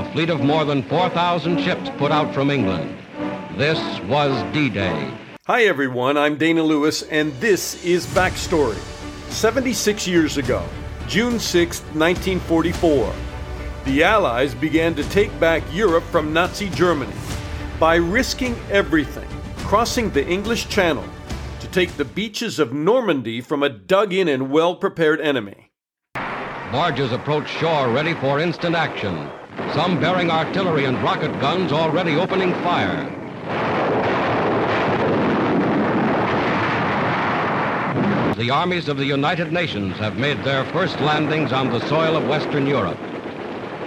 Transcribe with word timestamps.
a 0.00 0.12
fleet 0.12 0.30
of 0.30 0.40
more 0.40 0.64
than 0.64 0.82
4,000 0.84 1.60
ships 1.60 1.90
put 1.98 2.10
out 2.10 2.32
from 2.32 2.50
England. 2.50 2.96
This 3.58 3.78
was 4.04 4.32
D 4.54 4.70
Day. 4.70 5.12
Hi, 5.46 5.64
everyone. 5.64 6.16
I'm 6.16 6.36
Dana 6.36 6.62
Lewis, 6.62 7.02
and 7.02 7.34
this 7.34 7.84
is 7.84 8.06
Backstory. 8.06 8.78
76 9.30 10.08
years 10.08 10.38
ago, 10.38 10.64
June 11.06 11.38
6, 11.38 11.80
1944, 11.92 13.12
the 13.84 14.02
Allies 14.02 14.54
began 14.54 14.94
to 14.94 15.04
take 15.10 15.38
back 15.38 15.62
Europe 15.70 16.04
from 16.04 16.32
Nazi 16.32 16.70
Germany 16.70 17.12
by 17.78 17.96
risking 17.96 18.56
everything, 18.70 19.28
crossing 19.58 20.08
the 20.10 20.26
English 20.26 20.68
Channel 20.68 21.04
to 21.60 21.68
take 21.68 21.92
the 21.98 22.06
beaches 22.06 22.58
of 22.58 22.72
Normandy 22.72 23.42
from 23.42 23.62
a 23.62 23.68
dug 23.68 24.14
in 24.14 24.28
and 24.28 24.50
well 24.50 24.76
prepared 24.76 25.20
enemy. 25.20 25.70
Barges 26.14 27.12
approached 27.12 27.50
shore 27.50 27.92
ready 27.92 28.14
for 28.14 28.38
instant 28.40 28.76
action, 28.76 29.28
some 29.74 30.00
bearing 30.00 30.30
artillery 30.30 30.84
and 30.84 31.00
rocket 31.02 31.32
guns 31.40 31.72
already 31.72 32.16
opening 32.16 32.52
fire. 32.62 33.08
The 38.36 38.50
armies 38.50 38.88
of 38.88 38.96
the 38.96 39.04
United 39.04 39.52
Nations 39.52 39.96
have 39.98 40.16
made 40.16 40.42
their 40.44 40.64
first 40.66 40.98
landings 41.00 41.52
on 41.52 41.70
the 41.70 41.86
soil 41.88 42.16
of 42.16 42.26
Western 42.26 42.66
Europe. 42.66 42.98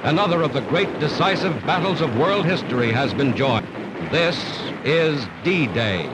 Another 0.04 0.42
of 0.42 0.54
the 0.54 0.62
great 0.62 1.00
decisive 1.00 1.54
battles 1.66 2.02
of 2.02 2.18
world 2.18 2.46
history 2.46 2.92
has 2.92 3.14
been 3.14 3.36
joined. 3.36 3.68
This 4.12 4.38
is 4.86 5.26
D-Day. 5.44 6.08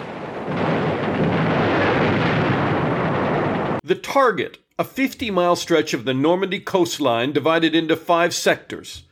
The 3.84 3.96
target, 3.96 4.60
a 4.78 4.84
50 4.84 5.32
mile 5.32 5.56
stretch 5.56 5.94
of 5.94 6.06
the 6.06 6.14
Normandy 6.14 6.60
coastline 6.60 7.34
divided 7.34 7.76
into 7.76 7.96
five 7.96 8.34
sectors 8.34 9.04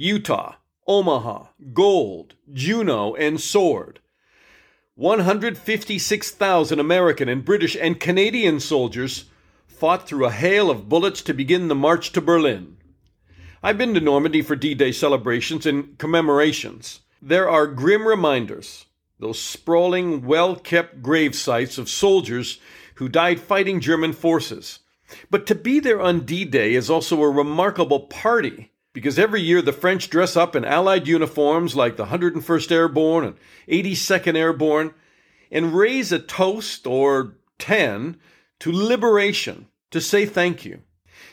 Utah, 0.00 0.54
Omaha, 0.86 1.46
Gold, 1.72 2.36
Juno, 2.52 3.16
and 3.16 3.40
Sword. 3.40 3.98
156,000 4.94 6.78
American 6.78 7.28
and 7.28 7.44
British 7.44 7.76
and 7.76 7.98
Canadian 7.98 8.60
soldiers 8.60 9.24
fought 9.66 10.06
through 10.06 10.24
a 10.24 10.30
hail 10.30 10.70
of 10.70 10.88
bullets 10.88 11.20
to 11.22 11.34
begin 11.34 11.66
the 11.66 11.74
march 11.74 12.12
to 12.12 12.20
Berlin. 12.20 12.76
I've 13.60 13.76
been 13.76 13.92
to 13.94 14.00
Normandy 14.00 14.40
for 14.40 14.54
D 14.54 14.72
Day 14.72 14.92
celebrations 14.92 15.66
and 15.66 15.98
commemorations. 15.98 17.00
There 17.20 17.50
are 17.50 17.66
grim 17.66 18.06
reminders, 18.06 18.86
those 19.18 19.40
sprawling, 19.40 20.24
well 20.24 20.54
kept 20.54 21.02
grave 21.02 21.34
sites 21.34 21.76
of 21.76 21.88
soldiers 21.88 22.60
who 22.94 23.08
died 23.08 23.40
fighting 23.40 23.80
German 23.80 24.12
forces. 24.12 24.78
But 25.28 25.44
to 25.48 25.56
be 25.56 25.80
there 25.80 26.00
on 26.00 26.20
D 26.20 26.44
Day 26.44 26.74
is 26.74 26.88
also 26.88 27.20
a 27.20 27.28
remarkable 27.28 28.02
party 28.02 28.70
because 28.98 29.16
every 29.16 29.40
year 29.40 29.62
the 29.62 29.72
French 29.72 30.10
dress 30.10 30.36
up 30.36 30.56
in 30.56 30.64
Allied 30.64 31.06
uniforms 31.06 31.76
like 31.76 31.96
the 31.96 32.06
101st 32.06 32.72
Airborne 32.72 33.24
and 33.24 33.36
82nd 33.68 34.36
Airborne 34.36 34.92
and 35.52 35.72
raise 35.72 36.10
a 36.10 36.18
toast 36.18 36.84
or 36.84 37.36
10 37.60 38.16
to 38.58 38.72
liberation 38.72 39.68
to 39.92 40.00
say 40.00 40.26
thank 40.26 40.64
you. 40.64 40.80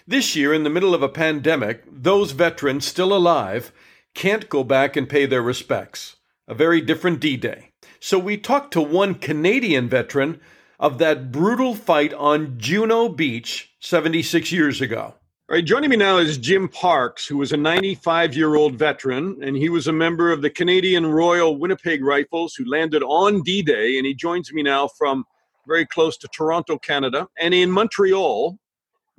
This 0.06 0.36
year, 0.36 0.54
in 0.54 0.62
the 0.62 0.70
middle 0.70 0.94
of 0.94 1.02
a 1.02 1.10
pandemic, 1.10 1.84
those 1.92 2.34
veterans 2.34 2.86
still 2.86 3.12
alive 3.12 3.72
can't 4.14 4.48
go 4.48 4.64
back 4.64 4.96
and 4.96 5.10
pay 5.10 5.26
their 5.26 5.42
respects. 5.42 6.18
A 6.48 6.54
very 6.54 6.82
different 6.82 7.20
D 7.20 7.36
Day. 7.36 7.72
So 8.00 8.20
we 8.20 8.38
talked 8.38 8.74
to 8.74 8.82
one 8.82 9.16
Canadian 9.16 9.90
veteran 9.90 10.40
of 10.80 11.00
that 11.00 11.32
brutal 11.32 11.74
fight 11.74 12.14
on 12.14 12.60
Juno 12.60 13.10
Beach 13.10 13.74
76 13.80 14.52
years 14.52 14.82
ago. 14.82 15.16
All 15.48 15.56
right, 15.56 15.64
joining 15.64 15.92
me 15.92 15.96
now 15.96 16.18
is 16.18 16.40
Jim 16.40 16.68
Parks, 16.68 17.28
who 17.28 17.38
was 17.38 17.52
a 17.52 17.58
95 17.58 18.36
year 18.36 18.56
old 18.56 18.80
veteran, 18.80 19.38
and 19.44 19.56
he 19.56 19.70
was 19.70 19.86
a 19.86 19.94
member 19.94 20.32
of 20.32 20.42
the 20.42 20.50
Canadian 20.50 21.06
Royal 21.06 21.56
Winnipeg 21.56 22.04
Rifles 22.04 22.56
who 22.56 22.66
landed 22.68 23.04
on 23.04 23.44
D 23.44 23.62
Day. 23.62 24.00
And 24.00 24.08
he 24.08 24.16
joins 24.16 24.52
me 24.52 24.64
now 24.64 24.88
from 24.88 25.24
very 25.68 25.86
close 25.86 26.18
to 26.18 26.28
Toronto, 26.30 26.80
Canada. 26.80 27.28
And 27.40 27.54
in 27.54 27.70
Montreal, 27.70 28.58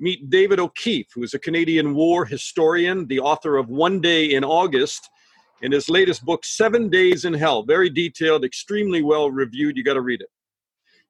meet 0.01 0.29
David 0.29 0.59
O'Keefe, 0.59 1.07
who 1.15 1.23
is 1.23 1.33
a 1.33 1.39
Canadian 1.39 1.95
war 1.95 2.25
historian, 2.25 3.07
the 3.07 3.21
author 3.21 3.57
of 3.57 3.69
One 3.69 4.01
Day 4.01 4.35
in 4.35 4.43
August, 4.43 5.09
and 5.63 5.73
his 5.73 5.89
latest 5.89 6.25
book, 6.25 6.45
Seven 6.45 6.89
Days 6.89 7.25
in 7.25 7.35
Hell. 7.35 7.63
Very 7.63 7.89
detailed, 7.89 8.45
extremely 8.45 9.01
well 9.01 9.31
reviewed. 9.31 9.77
You 9.77 9.85
got 9.85 9.95
to 9.95 10.01
read 10.01 10.23
it. 10.23 10.29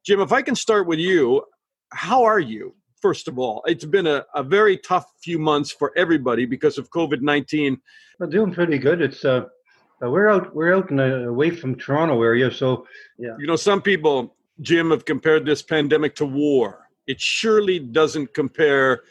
Jim, 0.05 0.21
if 0.21 0.31
I 0.31 0.43
can 0.43 0.55
start 0.55 0.87
with 0.87 0.99
you, 0.99 1.43
how 1.91 2.25
are 2.25 2.39
you? 2.39 2.75
First 3.01 3.29
of 3.29 3.39
all. 3.39 3.63
It's 3.67 3.85
been 3.85 4.07
a, 4.07 4.25
a 4.35 4.43
very 4.43 4.79
tough 4.79 5.13
few 5.23 5.39
months 5.39 5.71
for 5.71 5.93
everybody 5.97 6.47
because 6.47 6.79
of 6.79 6.91
COVID 6.91 7.21
19. 7.21 7.81
I'm 8.21 8.31
doing 8.31 8.53
pretty 8.53 8.79
good. 8.79 9.01
It's 9.01 9.25
uh, 9.25 9.47
uh, 10.03 10.11
we're 10.11 10.29
out 10.29 10.55
we're 10.55 10.75
out 10.75 10.91
in 10.91 11.01
a, 11.01 11.29
away 11.29 11.51
from 11.51 11.75
Toronto 11.75 12.23
area, 12.23 12.51
so 12.51 12.87
yeah. 13.19 13.37
You 13.39 13.47
know, 13.47 13.57
some 13.57 13.83
people, 13.83 14.37
Jim, 14.61 14.91
have 14.91 15.05
compared 15.05 15.45
this 15.47 15.63
pandemic 15.63 16.15
to 16.17 16.27
war. 16.27 16.89
It 17.07 17.21
surely 17.21 17.79
doesn't 17.79 18.35
compare 18.35 19.03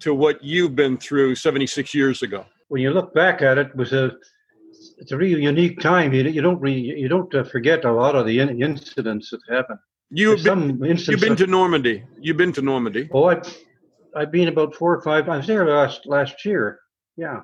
to 0.00 0.14
what 0.14 0.42
you've 0.42 0.74
been 0.74 0.96
through 0.96 1.34
76 1.34 1.94
years 1.94 2.22
ago. 2.22 2.46
When 2.68 2.80
you 2.80 2.90
look 2.90 3.12
back 3.12 3.42
at 3.42 3.58
it, 3.58 3.68
it 3.68 3.76
was 3.76 3.92
a 3.92 4.12
it's 4.98 5.12
a 5.12 5.16
really 5.16 5.42
unique 5.42 5.80
time. 5.80 6.12
You, 6.12 6.22
you 6.24 6.42
don't 6.42 6.60
really, 6.60 6.80
you 6.80 7.08
don't 7.08 7.34
uh, 7.34 7.44
forget 7.44 7.84
a 7.84 7.92
lot 7.92 8.14
of 8.14 8.26
the 8.26 8.38
in, 8.40 8.62
incidents 8.62 9.30
that 9.30 9.40
happened. 9.48 9.78
You've 10.10 10.42
been, 10.42 10.82
you've 10.82 11.20
been 11.20 11.36
to 11.36 11.46
Normandy. 11.46 12.04
You've 12.20 12.36
been 12.36 12.52
to 12.54 12.62
Normandy. 12.62 13.08
Oh, 13.12 13.24
I've, 13.24 13.58
I've 14.16 14.32
been 14.32 14.48
about 14.48 14.74
four 14.74 14.94
or 14.94 15.02
five. 15.02 15.28
I 15.28 15.36
was 15.36 15.46
there 15.46 15.64
last 15.66 16.04
last 16.06 16.44
year. 16.44 16.80
Yeah. 17.16 17.40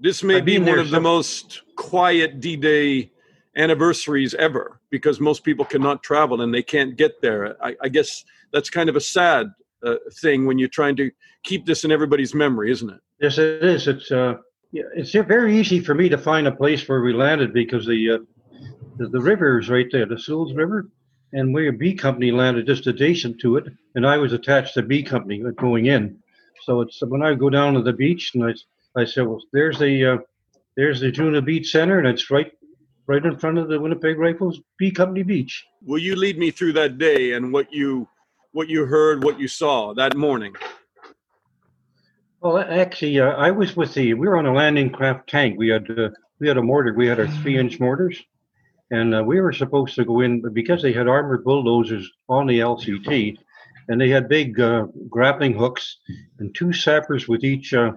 This 0.00 0.22
may 0.22 0.36
I've 0.36 0.44
be 0.44 0.58
one 0.58 0.78
of 0.78 0.86
some... 0.86 0.92
the 0.92 1.00
most 1.00 1.62
quiet 1.76 2.40
D-Day 2.40 3.10
anniversaries 3.56 4.34
ever 4.34 4.80
because 4.90 5.20
most 5.20 5.44
people 5.44 5.64
cannot 5.64 6.02
travel 6.02 6.40
and 6.42 6.54
they 6.54 6.62
can't 6.62 6.96
get 6.96 7.20
there. 7.20 7.56
I, 7.62 7.74
I 7.82 7.88
guess 7.88 8.24
that's 8.52 8.70
kind 8.70 8.88
of 8.88 8.96
a 8.96 9.00
sad 9.00 9.48
uh, 9.84 9.96
thing 10.20 10.46
when 10.46 10.58
you're 10.58 10.68
trying 10.68 10.96
to 10.96 11.10
keep 11.42 11.66
this 11.66 11.84
in 11.84 11.92
everybody's 11.92 12.34
memory, 12.34 12.70
isn't 12.70 12.90
it? 12.90 13.00
Yes, 13.20 13.38
it 13.38 13.62
is. 13.64 13.88
It's 13.88 14.10
uh, 14.10 14.34
yeah, 14.72 14.84
it's 14.94 15.12
very 15.12 15.58
easy 15.58 15.80
for 15.80 15.94
me 15.94 16.08
to 16.08 16.18
find 16.18 16.46
a 16.46 16.52
place 16.52 16.88
where 16.88 17.00
we 17.00 17.12
landed 17.12 17.52
because 17.52 17.86
the 17.86 18.10
uh, 18.10 18.18
the, 18.98 19.08
the 19.08 19.20
river 19.20 19.58
is 19.58 19.68
right 19.68 19.86
there, 19.90 20.06
the 20.06 20.18
Seulles 20.18 20.54
River 20.54 20.88
and 21.34 21.56
a 21.58 21.72
B 21.72 21.94
company 21.94 22.30
landed 22.30 22.66
just 22.66 22.86
adjacent 22.86 23.40
to 23.40 23.56
it, 23.56 23.66
and 23.94 24.06
I 24.06 24.16
was 24.16 24.32
attached 24.32 24.74
to 24.74 24.82
B 24.82 25.02
company 25.02 25.42
going 25.56 25.86
in. 25.86 26.18
So 26.62 26.80
it's 26.80 27.02
when 27.02 27.22
I 27.22 27.34
go 27.34 27.50
down 27.50 27.74
to 27.74 27.82
the 27.82 27.92
beach, 27.92 28.30
and 28.34 28.44
I, 28.44 28.54
I 29.00 29.04
said, 29.04 29.26
well, 29.26 29.42
there's 29.52 29.78
the 29.78 30.12
uh, 30.12 30.16
there's 30.76 31.00
the 31.00 31.10
Juno 31.10 31.40
Beach 31.40 31.70
Center, 31.70 31.98
and 31.98 32.06
it's 32.06 32.30
right 32.30 32.50
right 33.06 33.24
in 33.24 33.36
front 33.36 33.58
of 33.58 33.68
the 33.68 33.78
Winnipeg 33.78 34.16
Rifles 34.16 34.60
B 34.78 34.90
Company 34.90 35.24
Beach. 35.24 35.64
Will 35.82 35.98
you 35.98 36.14
lead 36.14 36.38
me 36.38 36.50
through 36.50 36.72
that 36.74 36.98
day 36.98 37.32
and 37.32 37.52
what 37.52 37.72
you 37.72 38.08
what 38.52 38.68
you 38.68 38.86
heard, 38.86 39.24
what 39.24 39.40
you 39.40 39.48
saw 39.48 39.92
that 39.94 40.16
morning? 40.16 40.54
Well, 42.40 42.58
actually, 42.58 43.18
uh, 43.18 43.30
I 43.30 43.50
was 43.50 43.74
with 43.76 43.94
the. 43.94 44.14
We 44.14 44.28
were 44.28 44.36
on 44.36 44.46
a 44.46 44.54
landing 44.54 44.90
craft 44.90 45.28
tank. 45.28 45.58
We 45.58 45.68
had 45.68 45.90
uh, 45.90 46.10
we 46.38 46.46
had 46.46 46.58
a 46.58 46.62
mortar. 46.62 46.94
We 46.94 47.08
had 47.08 47.18
our 47.18 47.26
three 47.26 47.58
inch 47.58 47.80
mortars, 47.80 48.22
and 48.90 49.14
uh, 49.14 49.22
we 49.22 49.40
were 49.40 49.52
supposed 49.52 49.94
to 49.94 50.04
go 50.04 50.20
in, 50.20 50.40
but 50.40 50.54
because 50.54 50.82
they 50.82 50.92
had 50.92 51.08
armored 51.08 51.44
bulldozers 51.44 52.10
on 52.28 52.46
the 52.46 52.60
LCT, 52.60 53.36
and 53.88 54.00
they 54.00 54.08
had 54.08 54.28
big 54.28 54.58
uh, 54.60 54.86
grappling 55.08 55.54
hooks 55.54 55.98
and 56.38 56.54
two 56.54 56.72
sappers 56.72 57.28
with 57.28 57.44
each 57.44 57.74
uh, 57.74 57.92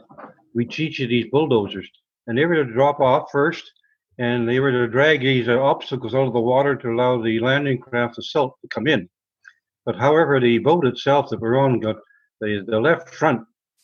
with 0.53 0.79
each 0.79 0.99
of 0.99 1.09
these 1.09 1.29
bulldozers, 1.31 1.89
and 2.27 2.37
they 2.37 2.45
were 2.45 2.55
to 2.55 2.65
drop 2.65 2.99
off 2.99 3.29
first, 3.31 3.71
and 4.17 4.47
they 4.47 4.59
were 4.59 4.71
to 4.71 4.87
drag 4.87 5.21
these 5.21 5.47
uh, 5.47 5.59
obstacles 5.61 6.15
out 6.15 6.27
of 6.27 6.33
the 6.33 6.39
water 6.39 6.75
to 6.75 6.89
allow 6.89 7.21
the 7.21 7.39
landing 7.39 7.77
craft 7.79 8.17
itself 8.17 8.53
to 8.61 8.67
come 8.69 8.87
in. 8.87 9.07
But 9.85 9.95
however, 9.95 10.39
the 10.39 10.57
boat 10.57 10.85
itself 10.85 11.29
that 11.29 11.39
we're 11.39 11.59
on 11.59 11.79
got 11.79 11.97
the, 12.41 12.63
the 12.67 12.79
left 12.79 13.13
front, 13.13 13.41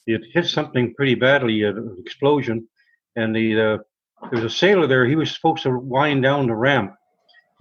it 0.08 0.22
hit 0.34 0.48
something 0.48 0.94
pretty 0.96 1.16
badly, 1.16 1.64
uh, 1.64 1.70
an 1.70 1.96
explosion, 2.00 2.68
and 3.16 3.36
the 3.36 3.60
uh, 3.60 3.78
there 4.32 4.42
was 4.42 4.54
a 4.54 4.58
sailor 4.58 4.88
there. 4.88 5.06
He 5.06 5.16
was 5.16 5.34
supposed 5.34 5.64
to 5.64 5.78
wind 5.78 6.24
down 6.24 6.48
the 6.48 6.56
ramp, 6.56 6.94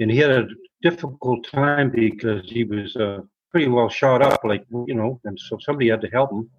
and 0.00 0.10
he 0.10 0.18
had 0.18 0.30
a 0.30 0.46
difficult 0.82 1.46
time 1.50 1.90
because 1.90 2.48
he 2.50 2.64
was 2.64 2.94
uh, 2.96 3.20
pretty 3.50 3.68
well 3.68 3.88
shot 3.88 4.22
up, 4.22 4.40
like 4.44 4.64
you 4.86 4.94
know, 4.94 5.20
and 5.24 5.38
so 5.38 5.58
somebody 5.60 5.88
had 5.88 6.00
to 6.00 6.08
help 6.08 6.32
him. 6.32 6.50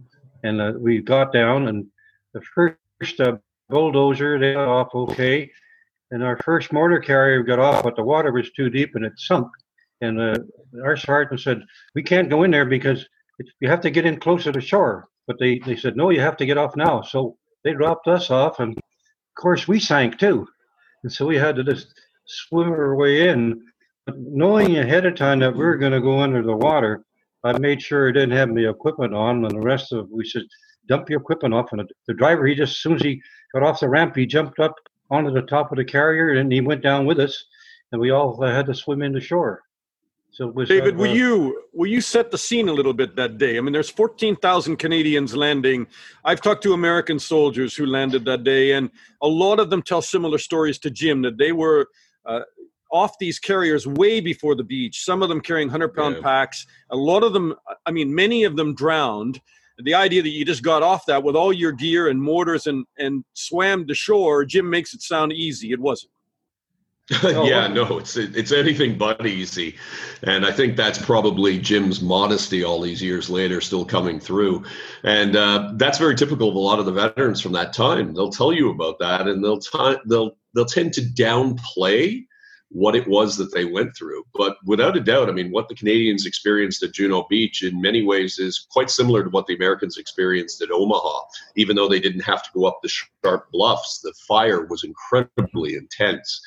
And 0.43 0.61
uh, 0.61 0.73
we 0.77 1.01
got 1.01 1.33
down, 1.33 1.67
and 1.67 1.85
the 2.33 2.41
first 2.53 3.19
uh, 3.19 3.37
bulldozer 3.69 4.39
they 4.39 4.53
got 4.53 4.67
off 4.67 4.93
okay, 4.93 5.49
and 6.11 6.23
our 6.23 6.37
first 6.43 6.71
mortar 6.71 6.99
carrier 6.99 7.43
got 7.43 7.59
off, 7.59 7.83
but 7.83 7.95
the 7.95 8.03
water 8.03 8.31
was 8.31 8.51
too 8.51 8.69
deep 8.69 8.95
and 8.95 9.05
it 9.05 9.13
sunk. 9.17 9.47
And 10.01 10.19
uh, 10.19 10.37
our 10.83 10.97
sergeant 10.97 11.41
said, 11.41 11.61
"We 11.95 12.03
can't 12.03 12.29
go 12.29 12.43
in 12.43 12.51
there 12.51 12.65
because 12.65 13.07
you 13.59 13.69
have 13.69 13.81
to 13.81 13.91
get 13.91 14.05
in 14.05 14.19
closer 14.19 14.51
to 14.51 14.61
shore." 14.61 15.07
But 15.27 15.37
they 15.39 15.59
they 15.59 15.75
said, 15.75 15.95
"No, 15.95 16.09
you 16.09 16.19
have 16.19 16.37
to 16.37 16.45
get 16.45 16.57
off 16.57 16.75
now." 16.75 17.01
So 17.01 17.37
they 17.63 17.73
dropped 17.73 18.07
us 18.07 18.29
off, 18.29 18.59
and 18.59 18.77
of 18.77 19.41
course, 19.41 19.67
we 19.67 19.79
sank 19.79 20.19
too. 20.19 20.47
And 21.03 21.11
so 21.11 21.25
we 21.25 21.37
had 21.37 21.55
to 21.55 21.63
just 21.63 21.93
swim 22.25 22.71
our 22.71 22.95
way 22.95 23.29
in. 23.29 23.61
But 24.05 24.17
knowing 24.17 24.77
ahead 24.77 25.05
of 25.05 25.15
time 25.15 25.39
that 25.39 25.53
we 25.53 25.63
were 25.63 25.77
going 25.77 25.93
to 25.93 26.01
go 26.01 26.19
under 26.19 26.43
the 26.43 26.55
water, 26.55 27.03
I 27.43 27.57
made 27.57 27.81
sure 27.81 28.09
I 28.09 28.11
didn't 28.11 28.31
have 28.31 28.49
my 28.49 28.61
equipment 28.61 29.13
on. 29.13 29.45
And 29.45 29.51
the 29.51 29.59
rest 29.59 29.93
of 29.93 30.09
we 30.09 30.25
said, 30.25 30.43
dump 30.87 31.09
your 31.09 31.21
equipment 31.21 31.53
off. 31.53 31.71
And 31.71 31.89
the 32.07 32.13
driver, 32.13 32.45
he 32.45 32.55
just, 32.55 32.73
as 32.73 32.79
soon 32.79 32.95
as 32.95 33.01
he 33.01 33.21
got 33.53 33.63
off 33.63 33.79
the 33.79 33.89
ramp, 33.89 34.15
he 34.15 34.25
jumped 34.25 34.59
up 34.59 34.75
onto 35.09 35.31
the 35.31 35.41
top 35.43 35.71
of 35.71 35.77
the 35.77 35.85
carrier, 35.85 36.31
and 36.31 36.51
he 36.51 36.61
went 36.61 36.81
down 36.81 37.05
with 37.05 37.19
us, 37.19 37.45
and 37.91 38.01
we 38.01 38.11
all 38.11 38.41
had 38.41 38.65
to 38.65 38.73
swim 38.73 39.01
into 39.01 39.21
shore. 39.21 39.61
So 40.31 40.47
was, 40.47 40.67
David, 40.67 40.95
uh, 40.95 40.97
will 40.97 41.15
you 41.15 41.61
will 41.73 41.89
you 41.89 42.01
set 42.01 42.31
the 42.31 42.39
scene 42.39 42.67
a 42.67 42.73
little 42.73 42.93
bit 42.93 43.15
that 43.17 43.37
day? 43.37 43.55
I 43.55 43.61
mean, 43.61 43.71
there's 43.71 43.91
14,000 43.91 44.77
Canadians 44.77 45.35
landing. 45.35 45.85
I've 46.25 46.41
talked 46.41 46.63
to 46.63 46.73
American 46.73 47.19
soldiers 47.19 47.75
who 47.75 47.85
landed 47.85 48.25
that 48.25 48.43
day, 48.43 48.71
and 48.71 48.89
a 49.21 49.27
lot 49.27 49.59
of 49.59 49.69
them 49.69 49.83
tell 49.83 50.01
similar 50.01 50.39
stories 50.39 50.79
to 50.79 50.89
Jim 50.89 51.21
that 51.21 51.37
they 51.37 51.51
were 51.51 51.87
uh, 52.25 52.41
off 52.91 53.17
these 53.19 53.39
carriers 53.39 53.87
way 53.87 54.19
before 54.19 54.55
the 54.55 54.63
beach. 54.63 55.03
Some 55.03 55.23
of 55.23 55.29
them 55.29 55.41
carrying 55.41 55.67
100 55.67 55.95
pound 55.95 56.15
yeah. 56.17 56.21
packs. 56.21 56.65
A 56.91 56.95
lot 56.95 57.23
of 57.23 57.33
them, 57.33 57.55
I 57.85 57.91
mean, 57.91 58.13
many 58.13 58.43
of 58.43 58.55
them 58.55 58.75
drowned. 58.75 59.41
The 59.79 59.95
idea 59.95 60.21
that 60.21 60.29
you 60.29 60.45
just 60.45 60.61
got 60.61 60.83
off 60.83 61.07
that 61.07 61.23
with 61.23 61.35
all 61.35 61.51
your 61.51 61.71
gear 61.71 62.07
and 62.07 62.21
mortars 62.21 62.67
and 62.67 62.85
and 62.99 63.25
swam 63.33 63.87
to 63.87 63.95
shore, 63.95 64.45
Jim 64.45 64.69
makes 64.69 64.93
it 64.93 65.01
sound 65.01 65.33
easy. 65.33 65.71
It 65.71 65.79
wasn't. 65.79 66.11
yeah, 67.23 67.67
no, 67.67 67.97
it's 67.97 68.15
it's 68.15 68.53
anything 68.53 68.97
but 68.97 69.25
easy, 69.25 69.75
and 70.21 70.45
I 70.45 70.53
think 70.53 70.77
that's 70.77 70.97
probably 70.97 71.59
Jim's 71.59 72.01
modesty 72.01 72.63
all 72.63 72.79
these 72.79 73.03
years 73.03 73.29
later 73.29 73.59
still 73.59 73.83
coming 73.83 74.21
through, 74.21 74.63
and 75.03 75.35
uh, 75.35 75.73
that's 75.73 75.97
very 75.97 76.15
typical 76.15 76.47
of 76.47 76.55
a 76.55 76.59
lot 76.59 76.79
of 76.79 76.85
the 76.85 76.93
veterans 76.93 77.41
from 77.41 77.51
that 77.53 77.73
time. 77.73 78.13
They'll 78.13 78.29
tell 78.29 78.53
you 78.53 78.69
about 78.69 78.99
that, 78.99 79.27
and 79.27 79.43
they'll 79.43 79.59
t- 79.59 79.97
they'll 80.05 80.37
they'll 80.53 80.65
tend 80.65 80.93
to 80.93 81.01
downplay 81.01 82.25
what 82.69 82.95
it 82.95 83.07
was 83.07 83.37
that 83.37 83.53
they 83.53 83.65
went 83.65 83.95
through. 83.95 84.23
But 84.33 84.57
without 84.65 84.97
a 84.97 84.99
doubt, 84.99 85.29
I 85.29 85.31
mean, 85.31 85.51
what 85.51 85.69
the 85.69 85.75
Canadians 85.75 86.25
experienced 86.25 86.81
at 86.81 86.93
Juno 86.93 87.27
Beach 87.29 87.63
in 87.63 87.79
many 87.79 88.03
ways 88.03 88.39
is 88.39 88.65
quite 88.71 88.89
similar 88.89 89.23
to 89.23 89.29
what 89.29 89.45
the 89.45 89.55
Americans 89.55 89.97
experienced 89.97 90.61
at 90.61 90.71
Omaha. 90.71 91.19
Even 91.55 91.75
though 91.75 91.87
they 91.87 91.99
didn't 91.99 92.21
have 92.21 92.41
to 92.43 92.49
go 92.55 92.65
up 92.65 92.79
the 92.81 92.89
sharp 92.89 93.51
bluffs, 93.51 93.99
the 93.99 94.13
fire 94.27 94.65
was 94.65 94.83
incredibly 94.83 95.75
intense 95.75 96.41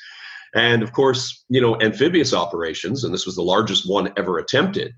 and 0.55 0.81
of 0.81 0.91
course, 0.91 1.43
you 1.49 1.61
know, 1.61 1.79
amphibious 1.81 2.33
operations, 2.33 3.03
and 3.03 3.13
this 3.13 3.25
was 3.25 3.35
the 3.35 3.43
largest 3.43 3.89
one 3.89 4.11
ever 4.17 4.39
attempted, 4.39 4.93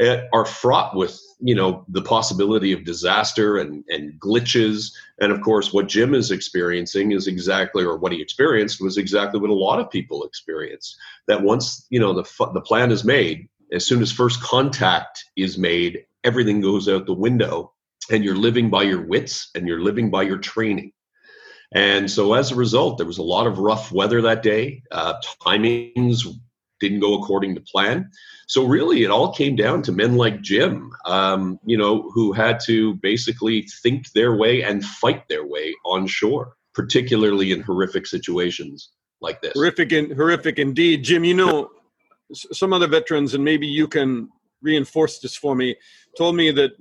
are 0.00 0.44
fraught 0.44 0.96
with, 0.96 1.20
you 1.40 1.54
know, 1.54 1.84
the 1.88 2.02
possibility 2.02 2.72
of 2.72 2.84
disaster 2.84 3.58
and, 3.58 3.84
and 3.88 4.18
glitches. 4.20 4.92
And 5.20 5.30
of 5.30 5.40
course, 5.40 5.72
what 5.72 5.88
Jim 5.88 6.14
is 6.14 6.30
experiencing 6.30 7.12
is 7.12 7.28
exactly, 7.28 7.84
or 7.84 7.96
what 7.96 8.12
he 8.12 8.20
experienced 8.20 8.80
was 8.80 8.96
exactly 8.96 9.40
what 9.40 9.50
a 9.50 9.54
lot 9.54 9.78
of 9.78 9.90
people 9.90 10.24
experience. 10.24 10.96
That 11.28 11.42
once, 11.42 11.86
you 11.90 12.00
know, 12.00 12.12
the, 12.12 12.50
the 12.54 12.60
plan 12.60 12.90
is 12.90 13.04
made, 13.04 13.48
as 13.72 13.86
soon 13.86 14.02
as 14.02 14.10
first 14.10 14.42
contact 14.42 15.24
is 15.36 15.56
made, 15.58 16.04
everything 16.24 16.60
goes 16.60 16.88
out 16.88 17.06
the 17.06 17.14
window 17.14 17.72
and 18.10 18.24
you're 18.24 18.36
living 18.36 18.70
by 18.70 18.82
your 18.82 19.02
wits 19.02 19.50
and 19.54 19.68
you're 19.68 19.82
living 19.82 20.10
by 20.10 20.22
your 20.22 20.38
training. 20.38 20.92
And 21.72 22.10
so 22.10 22.34
as 22.34 22.52
a 22.52 22.56
result, 22.56 22.98
there 22.98 23.06
was 23.06 23.18
a 23.18 23.22
lot 23.22 23.46
of 23.46 23.58
rough 23.58 23.90
weather 23.90 24.22
that 24.22 24.42
day. 24.42 24.82
Uh, 24.92 25.14
timings 25.42 26.24
didn't 26.84 27.00
go 27.00 27.14
according 27.14 27.54
to 27.54 27.60
plan. 27.60 28.10
So 28.46 28.64
really, 28.64 29.04
it 29.04 29.10
all 29.10 29.32
came 29.32 29.56
down 29.56 29.82
to 29.82 29.92
men 29.92 30.16
like 30.16 30.42
Jim, 30.42 30.90
um, 31.06 31.58
you 31.64 31.78
know, 31.78 32.10
who 32.14 32.32
had 32.32 32.60
to 32.66 32.94
basically 32.96 33.66
think 33.82 34.12
their 34.12 34.36
way 34.36 34.62
and 34.62 34.84
fight 34.84 35.22
their 35.28 35.46
way 35.46 35.74
on 35.84 36.06
shore, 36.06 36.56
particularly 36.74 37.52
in 37.52 37.62
horrific 37.62 38.06
situations 38.06 38.90
like 39.20 39.40
this. 39.40 39.54
Horrific 39.54 39.92
and 39.92 40.12
horrific 40.12 40.58
indeed, 40.58 41.04
Jim. 41.04 41.24
You 41.24 41.34
know, 41.34 41.70
some 42.32 42.72
other 42.72 42.86
veterans, 42.86 43.34
and 43.34 43.42
maybe 43.42 43.66
you 43.66 43.88
can 43.88 44.28
reinforce 44.60 45.18
this 45.20 45.36
for 45.36 45.54
me, 45.54 45.76
told 46.18 46.36
me 46.36 46.50
that 46.50 46.72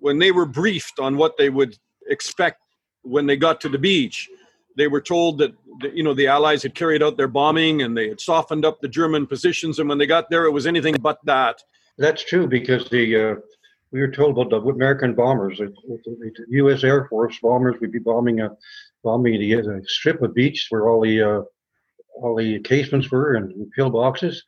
when 0.00 0.18
they 0.18 0.32
were 0.32 0.46
briefed 0.46 0.98
on 0.98 1.16
what 1.16 1.36
they 1.36 1.50
would 1.50 1.78
expect 2.08 2.60
when 3.02 3.26
they 3.26 3.36
got 3.36 3.60
to 3.60 3.68
the 3.68 3.78
beach, 3.78 4.28
they 4.76 4.88
were 4.88 5.00
told 5.00 5.38
that 5.38 5.54
you 5.94 6.02
know 6.02 6.14
the 6.14 6.26
Allies 6.26 6.62
had 6.62 6.74
carried 6.74 7.02
out 7.02 7.16
their 7.16 7.28
bombing 7.28 7.82
and 7.82 7.96
they 7.96 8.08
had 8.08 8.20
softened 8.20 8.64
up 8.64 8.80
the 8.80 8.88
German 8.88 9.26
positions, 9.26 9.78
and 9.78 9.88
when 9.88 9.98
they 9.98 10.06
got 10.06 10.30
there, 10.30 10.44
it 10.44 10.50
was 10.50 10.66
anything 10.66 10.96
but 11.00 11.18
that. 11.24 11.62
That's 11.98 12.24
true 12.24 12.46
because 12.46 12.88
the 12.88 13.16
uh, 13.16 13.34
we 13.92 14.00
were 14.00 14.10
told 14.10 14.36
about 14.36 14.50
the 14.50 14.70
American 14.70 15.14
bombers, 15.14 15.58
the, 15.58 15.72
the, 15.86 16.32
U.S. 16.48 16.82
Air 16.82 17.06
Force 17.08 17.38
bombers 17.40 17.76
would 17.80 17.92
be 17.92 18.00
bombing 18.00 18.40
a 18.40 18.50
bombing 19.04 19.38
the, 19.38 19.54
the 19.54 19.82
strip 19.86 20.20
of 20.22 20.34
beach 20.34 20.66
where 20.70 20.88
all 20.88 21.00
the 21.00 21.22
uh, 21.22 21.42
all 22.16 22.36
the 22.36 22.58
casements 22.60 23.10
were 23.10 23.34
and 23.34 23.72
pillboxes, 23.78 24.38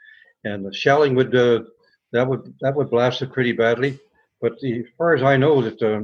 and 0.44 0.64
the 0.64 0.74
shelling 0.74 1.14
would 1.14 1.34
uh, 1.34 1.62
that 2.12 2.26
would 2.26 2.52
that 2.60 2.74
would 2.74 2.90
blast 2.90 3.22
it 3.22 3.32
pretty 3.32 3.52
badly. 3.52 3.98
But 4.40 4.58
the, 4.60 4.80
as 4.80 4.86
far 4.98 5.14
as 5.14 5.22
I 5.22 5.36
know, 5.36 5.62
that 5.62 5.80
uh, 5.80 6.00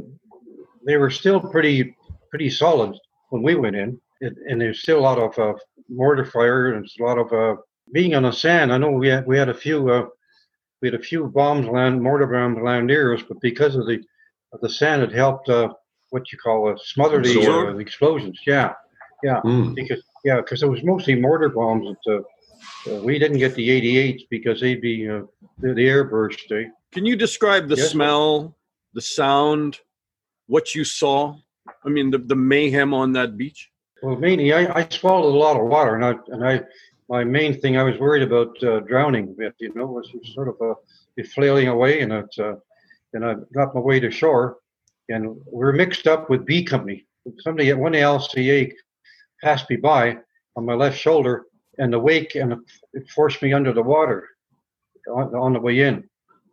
they 0.86 0.96
were 0.96 1.10
still 1.10 1.40
pretty 1.40 1.96
pretty 2.30 2.50
solid 2.50 2.96
when 3.30 3.42
we 3.42 3.54
went 3.54 3.76
in. 3.76 4.00
It, 4.22 4.34
and 4.48 4.60
there's 4.60 4.80
still 4.80 5.00
a 5.00 5.08
lot 5.10 5.18
of 5.18 5.38
uh, 5.38 5.58
mortar 5.88 6.24
fire 6.24 6.74
and 6.74 6.86
a 6.86 7.02
lot 7.02 7.18
of 7.18 7.32
uh, 7.32 7.60
being 7.92 8.14
on 8.14 8.22
the 8.22 8.32
sand. 8.32 8.72
I 8.72 8.78
know 8.78 8.90
we 8.90 9.08
had 9.08 9.26
we 9.26 9.36
had 9.36 9.48
a 9.48 9.54
few 9.54 9.90
uh, 9.90 10.06
we 10.80 10.88
had 10.88 10.94
a 10.94 11.02
few 11.02 11.26
bombs 11.26 11.66
land 11.66 12.00
mortar 12.00 12.26
bombs 12.26 12.58
land 12.62 12.86
near 12.86 13.14
us, 13.14 13.22
but 13.28 13.40
because 13.40 13.74
of 13.76 13.86
the 13.86 14.00
of 14.52 14.60
the 14.60 14.70
sand, 14.70 15.02
it 15.02 15.12
helped 15.12 15.48
uh, 15.48 15.72
what 16.10 16.30
you 16.30 16.38
call 16.38 16.70
uh, 16.70 16.76
smother 16.82 17.20
the, 17.20 17.46
uh, 17.46 17.76
explosions. 17.78 18.38
Yeah, 18.46 18.74
yeah, 19.24 19.40
mm. 19.44 19.74
because 19.74 20.02
yeah, 20.24 20.36
because 20.36 20.62
it 20.62 20.68
was 20.68 20.82
mostly 20.82 21.14
mortar 21.14 21.48
bombs 21.48 21.88
that. 22.06 22.14
Uh, 22.18 22.22
uh, 22.86 22.96
we 22.96 23.18
didn't 23.18 23.38
get 23.38 23.54
the 23.54 23.68
88s 23.68 24.22
because 24.30 24.60
they'd 24.60 24.80
be 24.80 25.08
uh, 25.08 25.22
the, 25.58 25.74
the 25.74 25.86
airburst. 25.86 26.50
Eh? 26.52 26.68
Can 26.92 27.06
you 27.06 27.16
describe 27.16 27.68
the 27.68 27.76
yes, 27.76 27.90
smell, 27.90 28.56
the 28.94 29.00
sound, 29.00 29.78
what 30.46 30.74
you 30.74 30.84
saw? 30.84 31.36
I 31.84 31.88
mean, 31.88 32.10
the, 32.10 32.18
the 32.18 32.36
mayhem 32.36 32.94
on 32.94 33.12
that 33.12 33.36
beach? 33.36 33.71
Well, 34.02 34.16
mainly, 34.16 34.52
I, 34.52 34.80
I 34.80 34.88
swallowed 34.90 35.32
a 35.32 35.38
lot 35.38 35.56
of 35.56 35.68
water, 35.68 35.94
and 35.94 36.04
I, 36.04 36.14
and 36.26 36.44
I, 36.44 36.62
my 37.08 37.22
main 37.22 37.60
thing, 37.60 37.76
I 37.76 37.84
was 37.84 37.98
worried 38.00 38.24
about 38.24 38.60
uh, 38.64 38.80
drowning 38.80 39.28
a 39.28 39.32
bit, 39.32 39.54
you 39.60 39.72
know, 39.74 39.86
was 39.86 40.10
sort 40.34 40.48
of 40.48 40.60
uh, 40.60 40.74
be 41.14 41.22
flailing 41.22 41.68
away, 41.68 42.00
and 42.00 42.12
it, 42.12 42.34
uh, 42.36 42.54
and 43.12 43.24
I 43.24 43.34
got 43.54 43.76
my 43.76 43.80
way 43.80 44.00
to 44.00 44.10
shore, 44.10 44.56
and 45.08 45.36
we 45.52 45.64
are 45.64 45.72
mixed 45.72 46.08
up 46.08 46.28
with 46.28 46.44
B 46.44 46.64
Company. 46.64 47.06
Somebody 47.38 47.70
at 47.70 47.78
one 47.78 47.92
LCA 47.92 48.72
passed 49.40 49.70
me 49.70 49.76
by 49.76 50.18
on 50.56 50.64
my 50.66 50.74
left 50.74 50.98
shoulder, 50.98 51.44
and 51.78 51.92
the 51.92 51.98
wake, 52.00 52.34
and 52.34 52.54
it 52.94 53.08
forced 53.10 53.40
me 53.40 53.52
under 53.52 53.72
the 53.72 53.82
water 53.82 54.28
on, 55.08 55.32
on 55.32 55.52
the 55.52 55.60
way 55.60 55.78
in. 55.78 56.02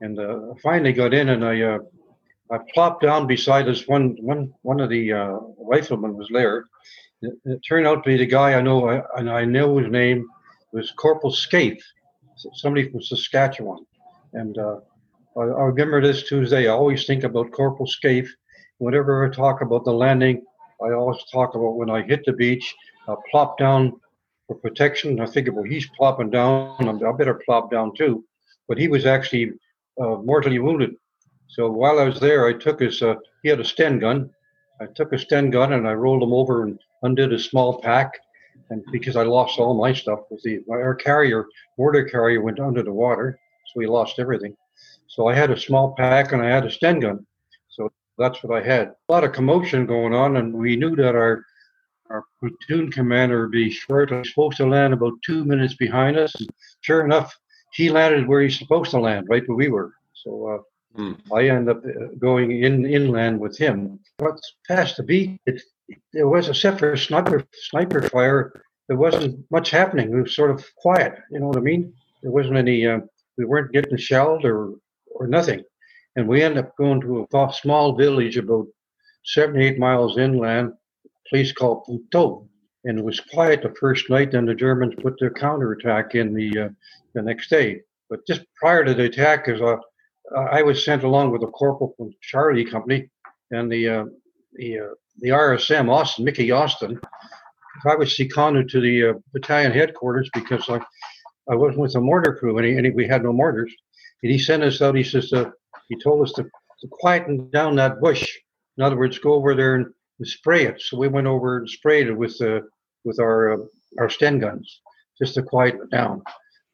And 0.02 0.20
uh, 0.20 0.52
I 0.52 0.60
finally 0.62 0.94
got 0.94 1.16
in, 1.16 1.30
and 1.30 1.44
I 1.44 1.62
uh, 1.62 1.80
I 2.52 2.60
plopped 2.74 3.02
down 3.02 3.26
beside 3.26 3.68
us. 3.68 3.88
One, 3.88 4.18
one, 4.20 4.54
one 4.62 4.80
of 4.80 4.90
the 4.90 5.14
uh, 5.14 5.38
riflemen 5.60 6.16
was 6.16 6.28
there. 6.32 6.66
It, 7.22 7.60
turned 7.68 7.88
out 7.88 8.04
to 8.04 8.10
be 8.10 8.18
the 8.18 8.26
guy 8.26 8.54
I 8.54 8.62
know, 8.62 8.88
and 9.18 9.30
I 9.30 9.46
know 9.46 9.78
his 9.78 9.92
name 9.92 10.28
was 10.72 10.92
Corporal 10.92 11.34
Scaife, 11.34 11.84
somebody 12.54 12.90
from 12.90 13.02
Saskatchewan. 13.02 13.86
And 14.34 14.58
uh, 14.58 14.78
I, 15.38 15.42
I, 15.42 15.64
remember 15.64 16.02
this 16.02 16.24
Tuesday. 16.24 16.68
I 16.68 16.72
always 16.72 17.06
think 17.06 17.24
about 17.24 17.52
Corporal 17.52 17.88
Scaife. 17.88 18.34
Whenever 18.78 19.26
I 19.26 19.34
talk 19.34 19.62
about 19.62 19.84
the 19.84 19.92
landing, 19.92 20.44
I 20.82 20.94
always 20.94 21.22
talk 21.32 21.56
about 21.56 21.76
when 21.76 21.90
I 21.90 22.02
hit 22.04 22.24
the 22.26 22.34
beach, 22.34 22.74
I 23.08 23.16
plop 23.30 23.58
down 23.58 24.00
for 24.48 24.56
protection. 24.56 25.20
I 25.20 25.26
figure, 25.26 25.52
well, 25.52 25.64
he's 25.64 25.90
plopping 25.98 26.30
down. 26.30 26.88
I 26.88 27.12
better 27.12 27.42
plop 27.46 27.70
down 27.72 27.94
too. 27.96 28.24
But 28.68 28.78
he 28.78 28.88
was 28.88 29.06
actually 29.06 29.52
uh, 30.00 30.18
mortally 30.24 30.60
wounded 30.60 30.96
so 31.50 31.70
while 31.70 32.00
I 32.00 32.04
was 32.04 32.20
there, 32.20 32.48
I 32.48 32.54
took 32.54 32.80
his, 32.80 33.02
uh, 33.02 33.16
he 33.42 33.50
had 33.50 33.60
a 33.60 33.66
Sten 33.66 33.98
gun. 33.98 34.30
I 34.82 34.86
took 34.88 35.14
a 35.14 35.20
Sten 35.20 35.50
gun 35.50 35.74
and 35.74 35.88
I 35.88 35.94
rolled 35.94 36.24
him 36.24 36.34
over 36.34 36.64
and 36.64 36.80
undid 37.04 37.34
a 37.34 37.40
small 37.40 37.80
pack. 37.82 38.14
And 38.70 38.84
because 38.92 39.16
I 39.16 39.24
lost 39.24 39.60
all 39.60 39.74
my 39.74 39.94
stuff, 39.94 40.20
with 40.30 40.42
the 40.44 40.62
our 40.70 40.96
carrier, 40.96 41.48
mortar 41.78 42.04
carrier, 42.06 42.42
went 42.42 42.60
under 42.60 42.84
the 42.84 42.94
water, 42.94 43.40
so 43.68 43.74
we 43.80 43.88
lost 43.88 44.20
everything. 44.20 44.56
So 45.08 45.28
I 45.28 45.34
had 45.34 45.50
a 45.50 45.60
small 45.60 45.96
pack 45.96 46.32
and 46.32 46.42
I 46.42 46.50
had 46.50 46.66
a 46.66 46.72
Sten 46.72 47.00
gun. 47.00 47.26
So 47.70 47.92
that's 48.18 48.44
what 48.44 48.56
I 48.56 48.66
had. 48.66 48.90
A 48.90 49.12
lot 49.12 49.24
of 49.24 49.34
commotion 49.34 49.86
going 49.86 50.14
on, 50.14 50.38
and 50.38 50.54
we 50.54 50.76
knew 50.76 50.96
that 50.96 51.16
our 51.16 51.44
our 52.10 52.24
platoon 52.40 52.92
commander 52.92 53.44
would 53.44 53.52
be 53.52 53.70
shortly 53.70 54.24
supposed 54.24 54.58
to 54.58 54.66
land 54.66 54.94
about 54.94 55.14
two 55.24 55.46
minutes 55.46 55.76
behind 55.76 56.18
us. 56.18 56.34
And 56.40 56.50
sure 56.82 57.06
enough, 57.06 57.36
he 57.74 57.90
landed 57.92 58.28
where 58.28 58.42
he's 58.42 58.58
supposed 58.58 58.92
to 58.92 59.00
land, 59.00 59.28
right 59.30 59.48
where 59.48 59.58
we 59.58 59.68
were. 59.68 59.94
So 60.14 60.48
uh, 60.48 60.58
Mm. 60.98 61.20
I 61.34 61.50
end 61.50 61.70
up 61.70 61.84
uh, 61.86 62.16
going 62.18 62.64
in 62.64 62.86
inland 62.86 63.40
with 63.40 63.58
him. 63.58 64.00
But 64.18 64.40
past 64.68 64.98
the 64.98 65.04
beach, 65.04 65.40
it, 65.46 65.62
there 66.14 66.28
was, 66.28 66.50
except 66.50 66.80
for 66.80 66.96
sniper 66.98 67.46
sniper 67.54 68.02
fire, 68.04 68.54
there 68.88 68.98
wasn't 68.98 69.46
much 69.52 69.70
happening. 69.70 70.12
It 70.12 70.22
was 70.22 70.36
sort 70.36 70.52
of 70.52 70.66
quiet. 70.78 71.14
You 71.32 71.40
know 71.40 71.48
what 71.48 71.58
I 71.58 71.62
mean? 71.62 71.94
There 72.24 72.32
wasn't 72.32 72.58
any. 72.58 72.88
Uh, 72.88 73.00
we 73.38 73.46
weren't 73.46 73.72
getting 73.72 73.98
shelled 73.98 74.46
or 74.46 74.74
or 75.08 75.28
nothing. 75.28 75.64
And 76.16 76.28
we 76.28 76.42
end 76.42 76.58
up 76.58 76.76
going 76.76 77.02
to 77.02 77.28
a 77.34 77.54
small 77.54 77.96
village 77.96 78.38
about 78.38 78.68
seven 79.24 79.62
eight 79.62 79.78
miles 79.78 80.18
inland, 80.18 80.74
a 81.06 81.30
place 81.30 81.52
called 81.52 81.86
Putot. 81.86 82.48
And 82.86 82.98
it 82.98 83.06
was 83.06 83.20
quiet 83.20 83.62
the 83.62 83.76
first 83.80 84.10
night. 84.10 84.32
Then 84.32 84.46
the 84.46 84.56
Germans 84.56 84.96
put 85.02 85.20
their 85.20 85.32
counterattack 85.32 86.16
in 86.16 86.34
the 86.34 86.58
uh, 86.58 86.70
the 87.14 87.22
next 87.22 87.50
day. 87.50 87.82
But 88.10 88.26
just 88.26 88.42
prior 88.56 88.84
to 88.84 88.94
the 88.96 89.04
attack, 89.04 89.48
as 89.48 89.62
a 89.62 89.78
I 90.36 90.62
was 90.62 90.84
sent 90.86 91.04
along 91.04 91.32
with 91.32 91.44
a 91.44 91.48
corporal 91.48 91.94
from 91.98 92.12
Charlie 92.22 92.66
Company 92.66 93.10
and 93.52 93.72
the 93.72 93.90
uh, 93.90 94.06
the 94.54 94.80
uh, 94.80 94.94
the 95.20 95.30
RSM 95.30 95.90
Austin 95.90 96.26
Mickey 96.26 96.52
Austin 96.52 97.00
I 97.86 97.96
was 97.96 98.16
seconded 98.16 98.70
to 98.70 98.82
the 98.82 99.06
uh, 99.06 99.14
battalion 99.34 99.72
headquarters 99.72 100.30
because 100.34 100.68
I, 100.70 100.80
I 101.50 101.56
wasn't 101.56 101.80
with 101.80 101.96
a 101.96 102.02
mortar 102.02 102.36
crew 102.36 102.58
and, 102.58 102.66
he, 102.66 102.76
and 102.76 102.86
he, 102.86 102.92
we 102.92 103.08
had 103.08 103.24
no 103.24 103.32
mortars. 103.32 103.74
And 104.24 104.32
he 104.32 104.38
sent 104.38 104.64
us 104.64 104.82
out. 104.82 104.96
He 104.96 105.04
says, 105.04 105.32
uh, 105.32 105.52
he 105.88 105.98
told 105.98 106.22
us 106.22 106.34
to, 106.34 106.44
to 106.44 106.88
quieten 106.92 107.50
down 107.52 107.76
that 107.78 108.02
bush. 108.02 108.28
In 108.78 108.84
other 108.84 108.98
words, 108.98 109.18
go 109.20 109.34
over 109.34 109.56
there 109.56 109.76
and, 109.76 109.86
and 110.20 110.28
spray 110.28 110.66
it. 110.66 110.82
So 110.82 110.98
we 110.98 111.08
went 111.08 111.28
over 111.28 111.58
and 111.58 111.70
sprayed 111.70 112.08
it 112.08 112.18
with 112.18 112.42
uh, 112.42 112.62
with 113.06 113.20
our 113.20 113.54
uh, 113.54 113.58
our 113.98 114.10
Sten 114.10 114.40
guns 114.40 114.82
just 115.18 115.36
to 115.36 115.44
quieten 115.44 115.82
it 115.84 115.90
down. 115.90 116.22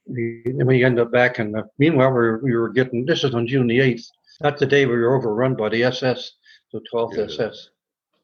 We, 0.07 0.83
ended 0.83 0.99
up 0.99 1.11
back, 1.11 1.39
and 1.39 1.55
meanwhile 1.79 2.09
we 2.09 2.15
were, 2.15 2.39
we 2.43 2.55
were 2.55 2.69
getting. 2.69 3.05
This 3.05 3.23
is 3.23 3.33
on 3.33 3.47
June 3.47 3.67
the 3.67 3.79
eighth. 3.79 4.07
Not 4.41 4.57
the 4.57 4.65
day 4.65 4.85
we 4.85 4.95
were 4.95 5.15
overrun 5.15 5.55
by 5.55 5.69
the 5.69 5.83
SS, 5.83 6.33
the 6.71 6.81
12th 6.93 7.17
yeah. 7.17 7.23
SS. 7.23 7.69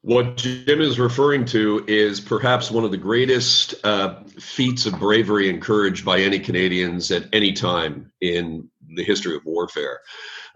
What 0.02 0.36
Jim 0.36 0.80
is 0.80 0.98
referring 0.98 1.44
to 1.46 1.84
is 1.86 2.20
perhaps 2.20 2.70
one 2.70 2.84
of 2.84 2.90
the 2.90 2.96
greatest 2.96 3.74
uh, 3.84 4.22
feats 4.38 4.84
of 4.84 4.98
bravery 4.98 5.48
and 5.48 5.62
courage 5.62 6.04
by 6.04 6.20
any 6.20 6.40
Canadians 6.40 7.10
at 7.12 7.26
any 7.32 7.52
time 7.52 8.12
in 8.20 8.68
the 8.96 9.04
history 9.04 9.36
of 9.36 9.44
warfare. 9.44 10.00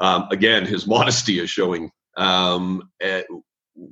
Um, 0.01 0.27
again, 0.33 0.67
his 0.67 0.87
modesty 0.89 1.39
is 1.39 1.49
showing. 1.49 1.91
Um, 2.17 2.91
uh, 3.05 3.23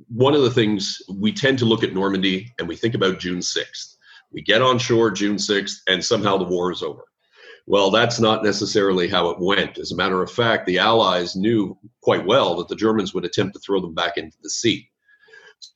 one 0.09 0.33
of 0.33 0.41
the 0.41 0.51
things 0.51 1.01
we 1.09 1.31
tend 1.31 1.59
to 1.59 1.65
look 1.65 1.83
at 1.83 1.93
Normandy 1.93 2.51
and 2.59 2.67
we 2.67 2.75
think 2.75 2.95
about 2.95 3.19
June 3.19 3.39
6th. 3.39 3.95
We 4.31 4.41
get 4.41 4.61
on 4.61 4.77
shore 4.77 5.11
June 5.11 5.37
6th 5.37 5.77
and 5.87 6.03
somehow 6.03 6.37
the 6.37 6.43
war 6.43 6.71
is 6.71 6.83
over. 6.83 7.05
Well, 7.67 7.89
that's 7.89 8.19
not 8.19 8.43
necessarily 8.43 9.07
how 9.07 9.29
it 9.29 9.39
went. 9.39 9.79
As 9.79 9.91
a 9.91 9.95
matter 9.95 10.21
of 10.21 10.31
fact, 10.31 10.67
the 10.67 10.77
Allies 10.77 11.35
knew 11.35 11.77
quite 12.01 12.25
well 12.25 12.55
that 12.57 12.67
the 12.67 12.75
Germans 12.75 13.13
would 13.13 13.25
attempt 13.25 13.53
to 13.53 13.59
throw 13.59 13.81
them 13.81 13.95
back 13.95 14.17
into 14.17 14.37
the 14.43 14.49
sea. 14.49 14.89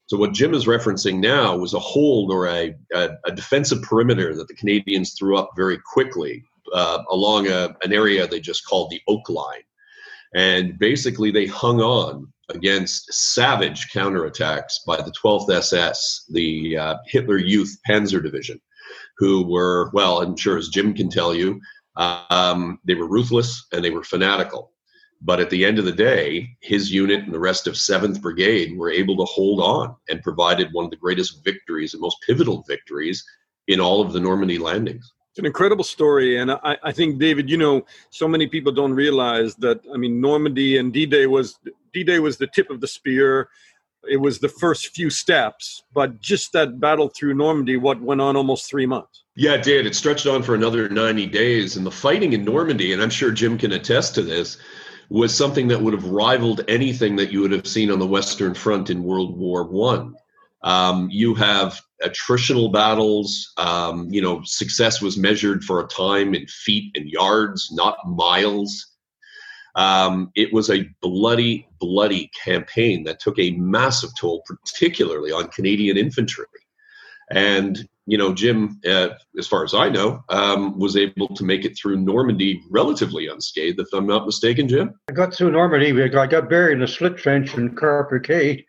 So, 0.06 0.18
what 0.18 0.34
Jim 0.34 0.54
is 0.54 0.66
referencing 0.66 1.20
now 1.20 1.58
was 1.58 1.74
a 1.74 1.80
hold 1.80 2.32
or 2.32 2.48
a, 2.48 2.76
a, 2.94 3.10
a 3.26 3.32
defensive 3.32 3.82
perimeter 3.82 4.36
that 4.36 4.48
the 4.48 4.54
Canadians 4.54 5.14
threw 5.14 5.38
up 5.38 5.52
very 5.56 5.80
quickly 5.80 6.44
uh, 6.74 7.04
along 7.10 7.48
a, 7.48 7.76
an 7.84 7.92
area 7.94 8.28
they 8.28 8.40
just 8.40 8.68
called 8.68 8.92
the 8.92 9.02
Oak 9.08 9.28
Line. 9.30 9.64
And 10.36 10.78
basically, 10.78 11.32
they 11.32 11.48
hung 11.48 11.82
on 11.82 12.32
against 12.50 13.12
savage 13.14 13.92
counterattacks 13.92 14.74
by 14.86 14.98
the 14.98 15.14
12th 15.24 15.52
SS, 15.52 16.26
the 16.30 16.78
uh, 16.78 16.96
Hitler 17.06 17.38
Youth 17.38 17.76
Panzer 17.88 18.22
Division, 18.22 18.60
who 19.18 19.48
were, 19.48 19.90
well, 19.94 20.22
I'm 20.22 20.36
sure 20.36 20.58
as 20.58 20.70
Jim 20.70 20.94
can 20.94 21.10
tell 21.10 21.34
you, 21.34 21.60
um, 22.00 22.80
they 22.86 22.96
were 22.96 23.08
ruthless 23.08 23.68
and 23.74 23.84
they 23.84 23.90
were 23.90 24.04
fanatical. 24.04 24.72
But 25.22 25.42
at 25.42 25.50
the 25.50 25.66
end 25.66 25.80
of 25.80 25.86
the 25.86 25.92
day, 25.92 26.56
his 26.62 26.92
unit 26.92 27.26
and 27.26 27.34
the 27.34 27.40
rest 27.40 27.68
of 27.68 27.74
7th 27.74 28.22
Brigade 28.22 28.78
were 28.78 28.90
able 28.90 29.18
to 29.18 29.26
hold 29.26 29.60
on 29.60 29.96
and 30.08 30.24
provided 30.24 30.72
one 30.72 30.86
of 30.86 30.92
the 30.92 30.98
greatest 30.98 31.44
victories 31.44 31.94
and 31.94 32.02
most 32.02 32.18
pivotal 32.26 32.64
victories 32.68 33.26
in 33.68 33.82
all 33.82 34.02
of 34.02 34.14
the 34.14 34.20
Normandy 34.20 34.58
landings. 34.58 35.12
It's 35.32 35.40
an 35.40 35.46
incredible 35.46 35.84
story. 35.84 36.38
And 36.38 36.52
I, 36.52 36.78
I 36.84 36.92
think, 36.94 37.20
David, 37.20 37.50
you 37.50 37.58
know, 37.58 37.86
so 38.12 38.30
many 38.30 38.48
people 38.48 38.72
don't 38.72 38.94
realize 38.94 39.56
that, 39.56 39.82
I 39.94 39.98
mean, 39.98 40.22
Normandy 40.22 40.78
and 40.78 40.94
D 40.94 41.06
Day 41.06 41.28
was 41.28 41.60
D 41.94 42.06
Day 42.06 42.20
was 42.20 42.38
the 42.38 42.48
tip 42.48 42.70
of 42.70 42.80
the 42.80 42.88
spear 42.88 43.50
it 44.08 44.18
was 44.18 44.40
the 44.40 44.50
first 44.50 44.88
few 44.90 45.10
steps, 45.10 45.84
but 45.94 46.20
just 46.20 46.54
that 46.54 46.80
battle 46.80 47.10
through 47.10 47.34
Normandy, 47.34 47.78
what 47.78 48.02
went 48.02 48.22
on 48.22 48.36
almost 48.36 48.70
three 48.70 48.86
months. 48.86 49.24
Yeah, 49.36 49.54
it 49.54 49.64
did. 49.64 49.86
It 49.86 49.96
stretched 49.96 50.28
on 50.28 50.44
for 50.44 50.56
another 50.56 50.90
90 50.90 51.28
days. 51.28 51.78
And 51.78 51.86
the 51.86 51.92
fighting 51.92 52.34
in 52.34 52.44
Normandy, 52.44 52.94
and 52.94 53.02
I'm 53.02 53.10
sure 53.10 53.32
Jim 53.32 53.58
can 53.58 53.72
attest 53.72 54.16
to 54.16 54.22
this, 54.22 54.58
was 55.10 55.36
something 55.36 55.68
that 55.70 55.82
would 55.82 55.94
have 55.94 56.06
rivaled 56.06 56.62
anything 56.68 57.16
that 57.16 57.32
you 57.32 57.42
would 57.42 57.52
have 57.52 57.68
seen 57.68 57.90
on 57.92 58.00
the 58.00 58.08
Western 58.08 58.54
Front 58.54 58.90
in 58.90 59.04
World 59.04 59.38
War 59.38 59.64
One. 59.64 60.16
Um, 60.62 61.10
you 61.12 61.36
have 61.36 61.80
attritional 62.04 62.72
battles. 62.72 63.54
Um, 63.58 64.10
you 64.10 64.22
know, 64.22 64.42
success 64.44 65.02
was 65.02 65.18
measured 65.18 65.64
for 65.64 65.80
a 65.80 65.88
time 65.88 66.34
in 66.36 66.46
feet 66.48 66.92
and 66.96 67.10
yards, 67.10 67.70
not 67.72 67.98
miles. 68.06 68.89
Um, 69.76 70.32
it 70.36 70.52
was 70.52 70.70
a 70.70 70.90
bloody, 71.02 71.68
bloody 71.80 72.32
campaign 72.44 73.04
that 73.04 73.20
took 73.20 73.38
a 73.40 73.52
massive 73.52 74.12
toll, 74.20 74.44
particularly 74.46 75.32
on 75.32 75.48
Canadian 75.50 75.98
infantry. 75.98 76.46
And, 77.32 77.88
you 78.08 78.18
know, 78.18 78.34
Jim, 78.34 78.82
uh, 78.88 79.10
as 79.38 79.48
far 79.48 79.64
as 79.64 79.76
I 79.76 79.90
know, 79.90 80.24
um, 80.30 80.80
was 80.80 80.98
able 80.98 81.28
to 81.28 81.44
make 81.44 81.64
it 81.64 81.78
through 81.78 81.98
Normandy 81.98 82.62
relatively 82.72 83.28
unscathed, 83.28 83.80
if 83.80 83.88
I'm 83.94 84.08
not 84.08 84.26
mistaken, 84.26 84.68
Jim. 84.68 85.00
I 85.10 85.14
got 85.14 85.34
through 85.34 85.52
Normandy. 85.52 86.04
I 86.04 86.26
got 86.26 86.50
buried 86.50 86.78
in 86.78 86.84
a 86.84 86.88
slit 86.88 87.18
trench 87.18 87.54
in 87.54 87.76
Carpiquet. 87.76 88.66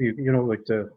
You, 0.00 0.14
you 0.18 0.32
know, 0.32 0.44
like 0.44 0.64
the, 0.66 0.90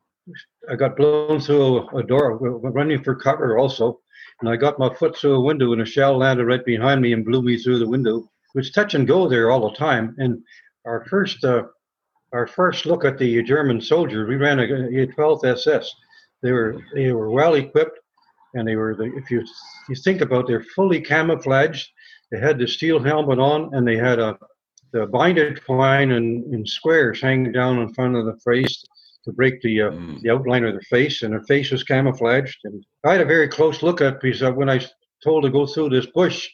I 0.67 0.75
got 0.75 0.97
blown 0.97 1.39
through 1.39 1.77
a, 1.77 1.97
a 1.97 2.03
door, 2.03 2.37
running 2.37 3.03
for 3.03 3.13
cover 3.13 3.59
also. 3.59 3.99
And 4.41 4.49
I 4.49 4.55
got 4.55 4.79
my 4.79 4.91
foot 4.95 5.15
through 5.15 5.35
a 5.35 5.41
window, 5.41 5.73
and 5.73 5.81
a 5.83 5.85
shell 5.85 6.17
landed 6.17 6.45
right 6.45 6.65
behind 6.65 7.01
me 7.01 7.13
and 7.13 7.23
blew 7.23 7.43
me 7.43 7.57
through 7.57 7.77
the 7.77 7.87
window 7.87 8.31
was 8.53 8.71
touch 8.71 8.93
and 8.93 9.07
go 9.07 9.27
there 9.27 9.51
all 9.51 9.69
the 9.69 9.75
time. 9.75 10.15
And 10.17 10.41
our 10.85 11.05
first 11.05 11.43
uh, 11.43 11.63
our 12.33 12.47
first 12.47 12.85
look 12.85 13.05
at 13.05 13.17
the 13.17 13.43
German 13.43 13.79
soldiers, 13.79 14.27
we 14.27 14.35
ran 14.35 14.59
a, 14.59 14.63
a 14.63 15.07
12th 15.07 15.45
SS. 15.45 15.93
They 16.41 16.51
were 16.51 16.81
they 16.93 17.11
were 17.11 17.29
well 17.29 17.55
equipped, 17.55 17.99
and 18.53 18.67
they 18.67 18.75
were 18.75 18.95
the, 18.95 19.15
if 19.15 19.29
you 19.29 19.43
you 19.89 19.95
think 19.95 20.21
about, 20.21 20.47
they're 20.47 20.65
fully 20.75 20.99
camouflaged. 20.99 21.89
They 22.31 22.39
had 22.39 22.57
the 22.57 22.67
steel 22.67 22.99
helmet 22.99 23.39
on, 23.39 23.73
and 23.73 23.87
they 23.87 23.97
had 23.97 24.19
a 24.19 24.37
the 24.93 25.07
binded 25.07 25.59
twine 25.65 26.11
in, 26.11 26.47
in 26.53 26.65
squares 26.65 27.19
hanging 27.19 27.51
down 27.51 27.79
in 27.79 27.93
front 27.93 28.15
of 28.15 28.25
the 28.25 28.37
face 28.45 28.85
to 29.25 29.31
break 29.31 29.61
the 29.61 29.81
uh, 29.81 29.91
mm. 29.91 30.21
the 30.21 30.29
outline 30.29 30.63
of 30.65 30.73
their 30.73 30.81
face, 30.81 31.23
and 31.23 31.33
their 31.33 31.43
face 31.43 31.71
was 31.71 31.83
camouflaged. 31.83 32.59
And 32.63 32.85
I 33.05 33.13
had 33.13 33.21
a 33.21 33.25
very 33.25 33.47
close 33.47 33.81
look 33.83 34.01
at 34.01 34.21
because 34.21 34.41
when 34.55 34.69
I 34.69 34.85
told 35.23 35.43
to 35.43 35.49
go 35.49 35.65
through 35.65 35.89
this 35.89 36.05
bush, 36.07 36.49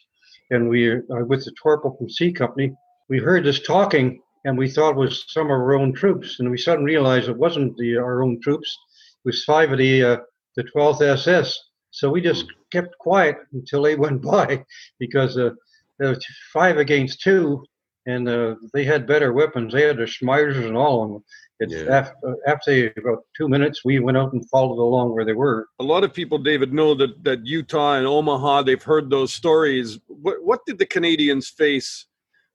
and 0.50 0.70
we 0.70 0.92
uh, 0.92 1.00
with 1.28 1.46
the 1.46 1.54
Torpel 1.64 1.98
from 1.98 2.10
C 2.10 2.32
Company, 2.32 2.74
we 3.10 3.20
heard 3.20 3.44
this 3.44 3.62
talking, 3.62 4.22
and 4.46 4.58
we 4.58 4.70
thought 4.70 4.92
it 4.92 4.98
was 4.98 5.26
some 5.28 5.48
of 5.48 5.52
our 5.52 5.76
own 5.76 5.94
troops, 5.94 6.40
and 6.40 6.50
we 6.50 6.58
suddenly 6.58 6.92
realized 6.92 7.30
it 7.30 7.38
wasn't 7.38 7.76
the 7.78 7.98
our 7.98 8.24
own 8.24 8.40
troops. 8.42 8.78
It 9.26 9.28
was 9.28 9.44
five 9.44 9.72
of 9.72 9.78
the 9.78 10.04
uh, 10.04 10.18
the 10.56 10.64
12th 10.64 11.02
SS. 11.02 11.58
So 11.92 12.10
we 12.10 12.22
just 12.22 12.46
kept 12.72 12.98
quiet 13.00 13.38
until 13.54 13.84
they 13.84 13.96
went 14.06 14.22
by, 14.22 14.64
because 15.00 15.38
uh, 15.38 15.52
there 15.98 16.10
was 16.10 16.26
five 16.54 16.78
against 16.78 17.22
two, 17.22 17.64
and 18.06 18.28
uh, 18.28 18.56
they 18.74 18.84
had 18.84 19.08
better 19.08 19.34
weapons. 19.34 19.74
They 19.74 19.84
had 19.84 19.98
their 19.98 20.06
Schmeissers 20.06 20.66
and 20.66 20.78
all 20.78 21.04
of 21.04 21.10
them. 21.10 21.24
It's 21.62 21.74
yeah. 21.74 21.98
after, 21.98 22.38
after 22.48 22.94
about 22.98 23.26
two 23.38 23.50
minutes, 23.50 23.84
we 23.84 24.00
went 24.00 24.18
out 24.18 24.32
and 24.32 24.48
followed 24.50 24.82
along 24.82 25.14
where 25.14 25.26
they 25.26 25.34
were. 25.34 25.68
A 25.80 25.84
lot 25.84 26.06
of 26.06 26.14
people, 26.14 26.38
David, 26.38 26.72
know 26.72 26.96
that, 26.96 27.22
that 27.26 27.46
Utah 27.46 27.96
and 27.96 28.08
Omaha, 28.08 28.62
they've 28.62 28.82
heard 28.82 29.10
those 29.10 29.34
stories. 29.34 30.00
What, 30.22 30.44
what 30.44 30.66
did 30.66 30.78
the 30.78 30.86
Canadians 30.86 31.50
face 31.50 32.06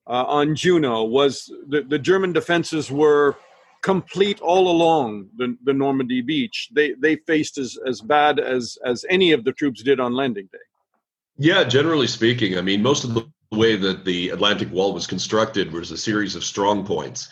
uh, 0.06 0.24
on 0.24 0.54
Juno? 0.54 1.04
Was 1.04 1.52
the, 1.68 1.82
the 1.82 1.98
German 1.98 2.32
defenses 2.32 2.90
were 2.90 3.36
complete 3.84 4.40
all 4.40 4.70
along 4.70 5.28
the, 5.36 5.56
the 5.64 5.72
Normandy 5.72 6.22
beach. 6.22 6.70
They, 6.72 6.92
they 6.92 7.16
faced 7.16 7.58
as, 7.58 7.78
as 7.86 8.00
bad 8.00 8.40
as, 8.40 8.78
as 8.84 9.04
any 9.10 9.32
of 9.32 9.44
the 9.44 9.52
troops 9.52 9.82
did 9.82 10.00
on 10.00 10.14
landing 10.14 10.48
day. 10.50 10.58
Yeah, 11.36 11.64
generally 11.64 12.06
speaking, 12.06 12.56
I 12.56 12.62
mean, 12.62 12.82
most 12.82 13.04
of 13.04 13.12
the 13.12 13.26
way 13.52 13.76
that 13.76 14.06
the 14.06 14.30
Atlantic 14.30 14.72
Wall 14.72 14.94
was 14.94 15.06
constructed 15.06 15.70
was 15.70 15.90
a 15.90 15.98
series 15.98 16.34
of 16.34 16.44
strong 16.44 16.86
points. 16.86 17.28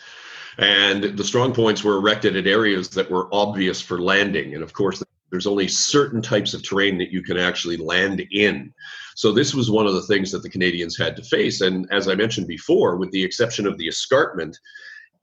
And 0.59 1.03
the 1.17 1.23
strong 1.23 1.53
points 1.53 1.83
were 1.83 1.95
erected 1.95 2.35
at 2.35 2.45
areas 2.45 2.89
that 2.89 3.09
were 3.09 3.27
obvious 3.33 3.81
for 3.81 3.99
landing. 3.99 4.53
And 4.53 4.61
of 4.61 4.73
course, 4.73 5.03
there's 5.33 5.47
only 5.47 5.67
certain 5.67 6.21
types 6.21 6.53
of 6.53 6.61
terrain 6.61 6.95
that 6.99 7.09
you 7.09 7.23
can 7.23 7.37
actually 7.37 7.75
land 7.75 8.23
in. 8.31 8.71
So 9.15 9.31
this 9.31 9.55
was 9.55 9.71
one 9.71 9.87
of 9.87 9.95
the 9.95 10.03
things 10.03 10.29
that 10.29 10.43
the 10.43 10.49
Canadians 10.49 10.95
had 10.95 11.15
to 11.15 11.23
face. 11.23 11.61
And 11.61 11.91
as 11.91 12.07
I 12.07 12.13
mentioned 12.13 12.45
before, 12.45 12.97
with 12.97 13.09
the 13.09 13.23
exception 13.23 13.65
of 13.65 13.79
the 13.79 13.87
escarpment, 13.87 14.55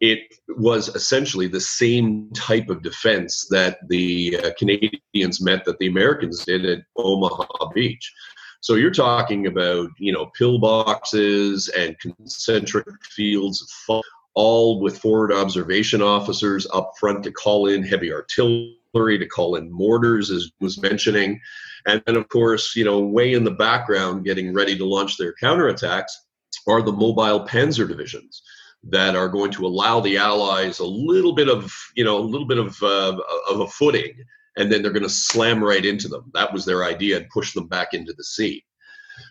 it 0.00 0.18
was 0.48 0.88
essentially 0.96 1.46
the 1.46 1.60
same 1.60 2.28
type 2.34 2.70
of 2.70 2.82
defense 2.82 3.46
that 3.50 3.88
the 3.88 4.36
uh, 4.42 4.50
Canadians 4.58 5.40
met 5.40 5.64
that 5.64 5.78
the 5.78 5.86
Americans 5.86 6.44
did 6.44 6.66
at 6.66 6.80
Omaha 6.96 7.70
Beach. 7.72 8.12
So 8.62 8.74
you're 8.74 8.90
talking 8.90 9.46
about, 9.46 9.90
you 9.98 10.12
know, 10.12 10.28
pillboxes 10.36 11.70
and 11.78 11.96
concentric 12.00 12.88
fields 13.04 13.62
of 13.88 14.02
all 14.34 14.80
with 14.80 14.98
forward 14.98 15.32
observation 15.32 16.02
officers 16.02 16.66
up 16.74 16.94
front 16.98 17.22
to 17.22 17.30
call 17.30 17.68
in 17.68 17.84
heavy 17.84 18.12
artillery, 18.12 18.79
to 18.94 19.26
call 19.26 19.56
in 19.56 19.70
mortars, 19.70 20.30
as 20.30 20.50
was 20.60 20.80
mentioning. 20.80 21.40
And 21.86 22.02
then, 22.06 22.16
of 22.16 22.28
course, 22.28 22.74
you 22.76 22.84
know, 22.84 23.00
way 23.00 23.34
in 23.34 23.44
the 23.44 23.50
background, 23.50 24.24
getting 24.24 24.52
ready 24.52 24.76
to 24.76 24.84
launch 24.84 25.16
their 25.16 25.34
counterattacks, 25.42 26.10
are 26.66 26.82
the 26.82 26.92
mobile 26.92 27.46
panzer 27.46 27.88
divisions 27.88 28.42
that 28.82 29.14
are 29.14 29.28
going 29.28 29.50
to 29.52 29.66
allow 29.66 30.00
the 30.00 30.16
Allies 30.16 30.78
a 30.78 30.84
little 30.84 31.34
bit 31.34 31.48
of, 31.48 31.72
you 31.94 32.04
know, 32.04 32.18
a 32.18 32.20
little 32.20 32.46
bit 32.46 32.58
of, 32.58 32.82
uh, 32.82 33.16
of 33.50 33.60
a 33.60 33.68
footing, 33.68 34.12
and 34.56 34.70
then 34.70 34.82
they're 34.82 34.92
going 34.92 35.02
to 35.02 35.08
slam 35.08 35.62
right 35.62 35.84
into 35.84 36.08
them. 36.08 36.30
That 36.34 36.52
was 36.52 36.64
their 36.64 36.84
idea 36.84 37.18
and 37.18 37.28
push 37.30 37.54
them 37.54 37.68
back 37.68 37.94
into 37.94 38.12
the 38.12 38.24
sea. 38.24 38.64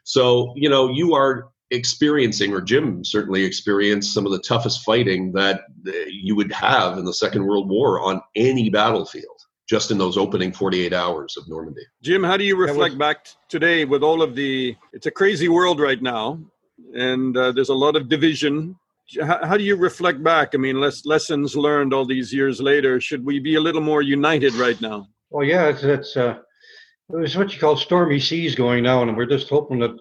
So, 0.03 0.53
you 0.55 0.69
know, 0.69 0.89
you 0.89 1.13
are 1.13 1.49
experiencing, 1.71 2.53
or 2.53 2.61
Jim 2.61 3.03
certainly 3.03 3.43
experienced, 3.43 4.13
some 4.13 4.25
of 4.25 4.31
the 4.31 4.39
toughest 4.39 4.83
fighting 4.83 5.33
that 5.33 5.61
you 6.07 6.35
would 6.35 6.51
have 6.51 6.97
in 6.97 7.05
the 7.05 7.13
Second 7.13 7.45
World 7.45 7.69
War 7.69 7.99
on 8.01 8.21
any 8.35 8.69
battlefield. 8.69 9.38
Just 9.69 9.91
in 9.91 9.99
those 9.99 10.17
opening 10.17 10.51
48 10.51 10.93
hours 10.93 11.37
of 11.37 11.47
Normandy. 11.47 11.83
Jim, 12.01 12.23
how 12.23 12.37
do 12.37 12.43
you 12.43 12.55
reflect 12.55 12.93
was- 12.93 12.99
back 12.99 13.27
today 13.47 13.85
with 13.85 14.01
all 14.01 14.21
of 14.23 14.35
the? 14.35 14.75
It's 14.93 15.05
a 15.05 15.11
crazy 15.11 15.47
world 15.47 15.79
right 15.79 16.01
now, 16.01 16.39
and 16.95 17.37
uh, 17.37 17.51
there's 17.51 17.69
a 17.69 17.75
lot 17.75 17.95
of 17.95 18.09
division. 18.09 18.75
How, 19.21 19.45
how, 19.45 19.57
do 19.57 19.63
you 19.63 19.75
reflect 19.75 20.23
back? 20.23 20.49
I 20.53 20.57
mean, 20.57 20.79
less, 20.79 21.05
lessons 21.05 21.55
learned 21.55 21.93
all 21.93 22.05
these 22.05 22.33
years 22.33 22.59
later. 22.59 22.99
Should 22.99 23.23
we 23.23 23.39
be 23.39 23.55
a 23.55 23.61
little 23.61 23.81
more 23.81 24.01
united 24.01 24.53
right 24.55 24.79
now? 24.81 25.07
Well, 25.29 25.45
yeah, 25.45 25.67
it's, 25.67 25.83
it's 25.83 26.17
uh, 26.17 26.39
it's 27.13 27.35
what 27.35 27.53
you 27.53 27.59
call 27.59 27.77
stormy 27.77 28.19
seas 28.19 28.55
going 28.55 28.83
now, 28.83 29.03
and 29.03 29.15
we're 29.15 29.25
just 29.25 29.49
hoping 29.49 29.79
that 29.79 29.95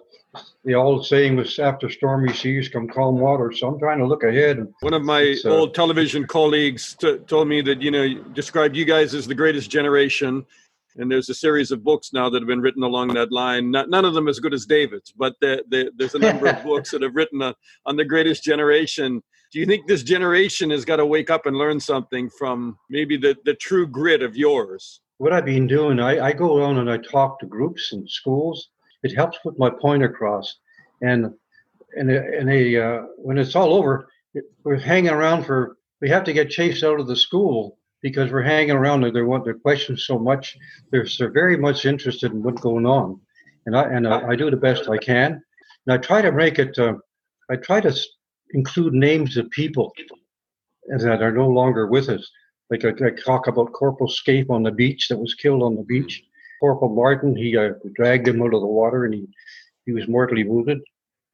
the 0.69 0.75
old 0.75 1.03
saying 1.03 1.35
was 1.35 1.57
after 1.57 1.89
stormy 1.89 2.31
seas 2.31 2.69
come 2.69 2.87
calm 2.87 3.17
water. 3.17 3.51
So 3.51 3.67
I'm 3.67 3.79
trying 3.79 3.97
to 3.97 4.05
look 4.05 4.21
ahead. 4.21 4.67
One 4.81 4.93
of 4.93 5.03
my 5.03 5.35
uh, 5.43 5.49
old 5.49 5.73
television 5.73 6.27
colleagues 6.27 6.93
t- 6.93 7.17
told 7.25 7.47
me 7.47 7.61
that, 7.61 7.81
you 7.81 7.89
know, 7.89 8.13
described 8.33 8.75
you 8.75 8.85
guys 8.85 9.15
as 9.15 9.25
the 9.25 9.33
greatest 9.33 9.71
generation. 9.71 10.45
And 10.97 11.11
there's 11.11 11.27
a 11.27 11.33
series 11.33 11.71
of 11.71 11.83
books 11.83 12.13
now 12.13 12.29
that 12.29 12.39
have 12.39 12.47
been 12.47 12.61
written 12.61 12.83
along 12.83 13.15
that 13.15 13.31
line. 13.31 13.71
Not, 13.71 13.89
none 13.89 14.05
of 14.05 14.13
them 14.13 14.27
as 14.27 14.39
good 14.39 14.53
as 14.53 14.67
David's, 14.67 15.11
but 15.11 15.33
the, 15.41 15.63
the, 15.69 15.91
there's 15.97 16.13
a 16.13 16.19
number 16.19 16.45
of 16.45 16.61
books 16.63 16.91
that 16.91 17.01
have 17.01 17.15
written 17.15 17.41
a, 17.41 17.55
on 17.87 17.95
the 17.95 18.05
greatest 18.05 18.43
generation. 18.43 19.23
Do 19.51 19.57
you 19.57 19.65
think 19.65 19.87
this 19.87 20.03
generation 20.03 20.69
has 20.69 20.85
got 20.85 20.97
to 20.97 21.05
wake 21.07 21.31
up 21.31 21.47
and 21.47 21.57
learn 21.57 21.79
something 21.79 22.29
from 22.29 22.77
maybe 22.91 23.17
the, 23.17 23.35
the 23.43 23.55
true 23.55 23.87
grit 23.87 24.21
of 24.21 24.37
yours? 24.37 25.01
What 25.17 25.33
I've 25.33 25.45
been 25.45 25.65
doing, 25.65 25.99
I, 25.99 26.27
I 26.27 26.31
go 26.31 26.57
around 26.57 26.77
and 26.77 26.91
I 26.91 26.97
talk 26.97 27.39
to 27.39 27.47
groups 27.47 27.91
and 27.91 28.07
schools 28.07 28.69
it 29.03 29.15
helps 29.15 29.37
put 29.39 29.59
my 29.59 29.69
point 29.69 30.03
across. 30.03 30.57
And 31.01 31.33
and 31.95 32.09
and 32.11 32.49
a 32.49 32.77
uh, 32.77 33.01
when 33.17 33.37
it's 33.37 33.55
all 33.55 33.73
over, 33.73 34.07
it, 34.33 34.45
we're 34.63 34.77
hanging 34.77 35.11
around 35.11 35.45
for. 35.45 35.77
We 36.01 36.09
have 36.09 36.23
to 36.25 36.33
get 36.33 36.49
chased 36.49 36.83
out 36.83 36.99
of 36.99 37.07
the 37.07 37.15
school 37.15 37.77
because 38.01 38.31
we're 38.31 38.41
hanging 38.41 38.71
around 38.71 39.03
and 39.03 39.13
they 39.13 39.21
want 39.21 39.43
their 39.43 39.57
questions 39.57 40.05
so 40.05 40.17
much. 40.17 40.57
They're 40.91 41.07
they're 41.17 41.31
very 41.31 41.57
much 41.57 41.85
interested 41.85 42.31
in 42.31 42.43
what's 42.43 42.61
going 42.61 42.85
on, 42.85 43.19
and 43.65 43.75
I 43.75 43.83
and 43.83 44.07
I, 44.07 44.29
I 44.29 44.35
do 44.35 44.49
the 44.49 44.57
best 44.57 44.89
I 44.89 44.97
can. 44.97 45.41
And 45.87 45.93
I 45.93 45.97
try 45.97 46.21
to 46.21 46.31
make 46.31 46.59
it. 46.59 46.77
Uh, 46.77 46.95
I 47.49 47.55
try 47.55 47.81
to 47.81 47.93
include 48.51 48.93
names 48.93 49.37
of 49.37 49.49
people 49.49 49.93
that 50.87 51.21
are 51.21 51.31
no 51.31 51.47
longer 51.47 51.87
with 51.87 52.09
us. 52.09 52.29
Like 52.69 52.85
I, 52.85 52.89
I 52.89 53.09
talk 53.11 53.47
about 53.47 53.73
Corporal 53.73 54.09
Scaife 54.09 54.49
on 54.49 54.63
the 54.63 54.71
beach 54.71 55.07
that 55.09 55.17
was 55.17 55.33
killed 55.33 55.63
on 55.63 55.75
the 55.75 55.83
beach. 55.83 56.23
Corporal 56.59 56.93
Martin, 56.93 57.35
he 57.35 57.57
uh, 57.57 57.71
dragged 57.93 58.27
him 58.27 58.41
out 58.41 58.53
of 58.53 58.61
the 58.61 58.67
water 58.67 59.05
and 59.05 59.13
he, 59.13 59.27
he 59.85 59.91
was 59.91 60.07
mortally 60.07 60.43
wounded. 60.43 60.79